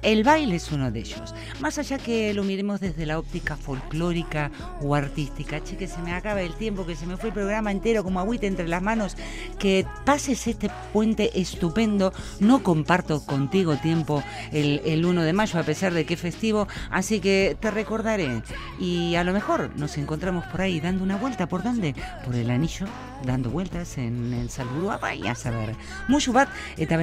el 0.03 0.23
baile 0.25 0.57
es 0.57 0.71
uno 0.71 0.91
de 0.91 1.01
ellos. 1.01 1.35
Más 1.61 1.79
allá 1.79 1.99
que 1.99 2.33
lo 2.35 2.45
miremos 2.45 2.81
desde 2.81 3.07
la 3.07 3.19
óptica 3.19 3.57
folclórica 3.57 4.51
o 4.81 4.95
artística. 4.95 5.63
Che, 5.63 5.77
que 5.77 5.89
se 5.89 6.01
me 6.03 6.13
acaba 6.13 6.41
el 6.43 6.55
tiempo, 6.55 6.87
que 6.87 6.97
se 6.97 7.07
me 7.07 7.17
fue 7.17 7.31
el 7.31 7.35
programa 7.35 7.73
entero 7.73 8.05
como 8.05 8.21
agüita 8.21 8.47
entre 8.47 8.69
las 8.69 8.83
manos. 8.83 9.17
Que 9.59 9.87
pases 10.05 10.47
este 10.47 10.71
puente 10.93 11.41
estupendo. 11.41 12.13
No 12.41 12.63
comparto 12.63 13.25
contigo 13.25 13.77
tiempo 13.77 14.23
el, 14.53 14.81
el 14.85 15.05
1 15.05 15.23
de 15.23 15.33
mayo, 15.33 15.59
a 15.59 15.65
pesar 15.65 15.93
de 15.93 16.07
que 16.07 16.15
es 16.15 16.21
festivo. 16.21 16.69
Así 16.91 17.21
que 17.21 17.57
te 17.59 17.71
recordaré. 17.71 18.43
Y 18.79 19.17
a 19.17 19.25
lo 19.25 19.33
mejor 19.33 19.71
nos 19.77 19.99
encontramos 19.99 20.45
por 20.47 20.61
ahí 20.61 20.81
dando 20.81 21.03
una 21.03 21.17
vuelta. 21.17 21.49
¿Por 21.49 21.63
dónde? 21.63 21.95
Por 22.25 22.35
el 22.35 22.51
anillo, 22.51 22.87
dando 23.25 23.51
vueltas 23.51 23.99
en 23.99 24.33
el 24.33 24.51
Salburuapa 24.51 25.15
y 25.15 25.27
a 25.27 25.35
saber. 25.35 25.75
Mucho 26.09 26.33
bat, 26.33 26.49
eta 26.77 26.97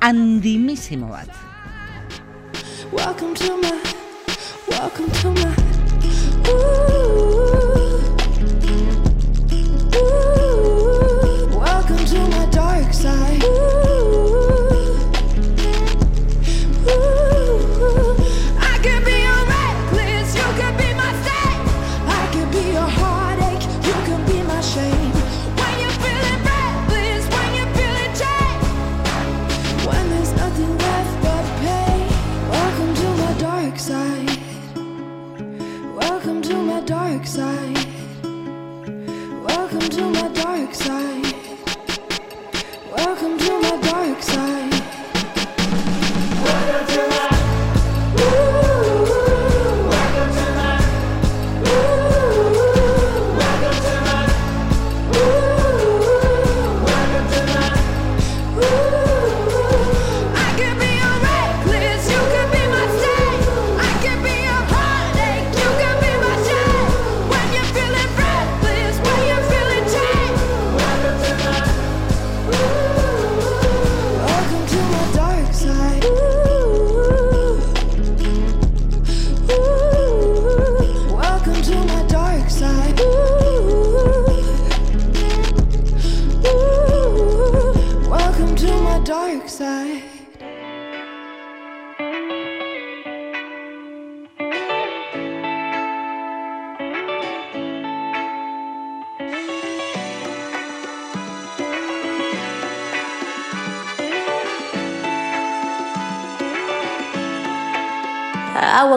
handimísimo 0.00 1.08
bat. 1.10 1.28
Welcome 2.92 3.34
to 3.34 3.56
my, 3.56 3.78
welcome 4.68 5.10
to 5.10 5.30
my. 5.30 5.54
Ooh, 6.48 8.00
ooh, 9.94 11.58
welcome 11.58 12.04
to 12.04 12.18
my 12.28 12.46
dark 12.50 12.92
side. 12.92 13.44
Ooh, 13.44 13.89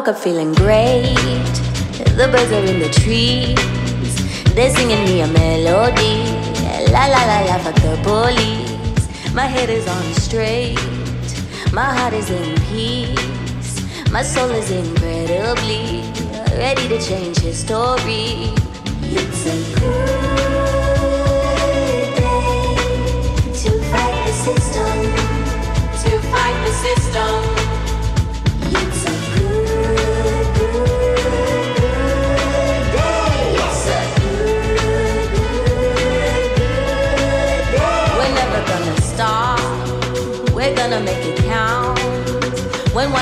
woke 0.03 0.15
up 0.17 0.21
feeling 0.21 0.53
great. 0.53 1.15
The 2.17 2.27
birds 2.29 2.51
are 2.51 2.65
in 2.65 2.79
the 2.79 2.89
trees. 2.89 3.55
They're 4.53 4.69
singing 4.69 5.05
me 5.05 5.21
a 5.21 5.27
melody. 5.27 6.25
La 6.91 7.05
la 7.05 7.23
la 7.23 7.39
la, 7.47 7.57
fuck 7.59 7.75
the 7.75 7.97
police. 8.03 9.33
My 9.33 9.45
head 9.45 9.69
is 9.69 9.87
on 9.87 10.03
straight. 10.15 10.77
My 11.71 11.85
heart 11.85 12.13
is 12.13 12.29
in 12.29 12.59
peace. 12.67 14.11
My 14.11 14.23
soul 14.23 14.49
is 14.49 14.71
incredibly 14.71 16.03
ready 16.57 16.89
to 16.89 16.99
change 16.99 17.37
history. 17.37 18.51
It's 19.03 19.45
a 19.45 19.55
good 19.79 20.15
day 22.19 22.75
to 23.61 23.71
fight 23.91 24.15
the 24.27 24.33
system. 24.47 24.97
To 26.03 26.11
fight 26.27 26.57
the 26.65 26.73
system. 26.73 27.62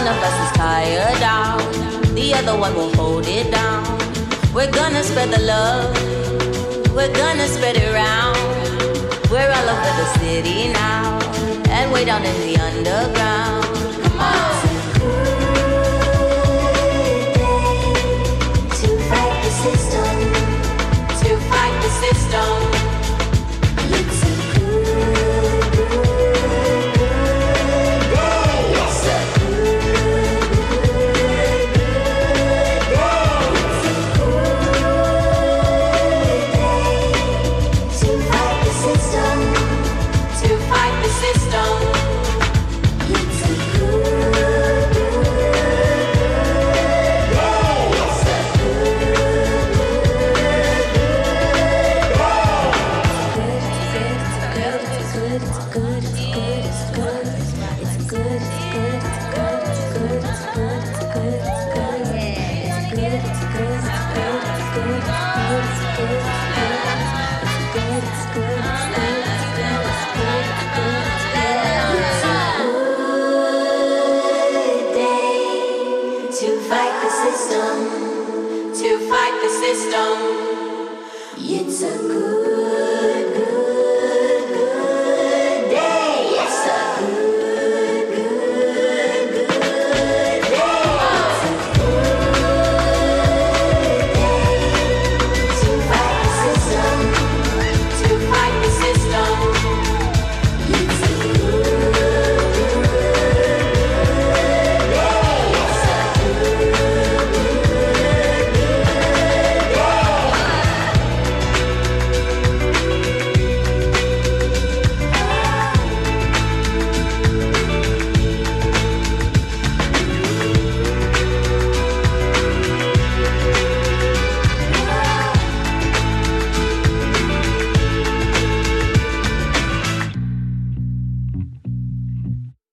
One 0.04 0.16
of 0.16 0.24
us 0.24 0.52
is 0.52 0.58
tired 0.58 1.22
out, 1.22 1.62
the 2.16 2.34
other 2.34 2.60
one 2.60 2.74
will 2.74 2.91
hold 2.95 3.24
it 3.28 3.52
down. 3.52 3.86
We're 4.52 4.72
gonna 4.72 5.04
spread 5.04 5.30
the 5.30 5.41
love. 5.41 5.95
We're 6.95 7.14
gonna 7.14 7.47
spread 7.47 7.76
it 7.78 7.88
around. 7.93 8.36
We're 9.30 9.52
all 9.58 9.70
over 9.74 9.91
the 10.02 10.08
city 10.18 10.74
now, 10.74 11.20
and 11.70 11.91
way 11.91 12.06
down 12.06 12.24
in 12.26 12.36
the 12.41 12.58
underground. 12.58 13.61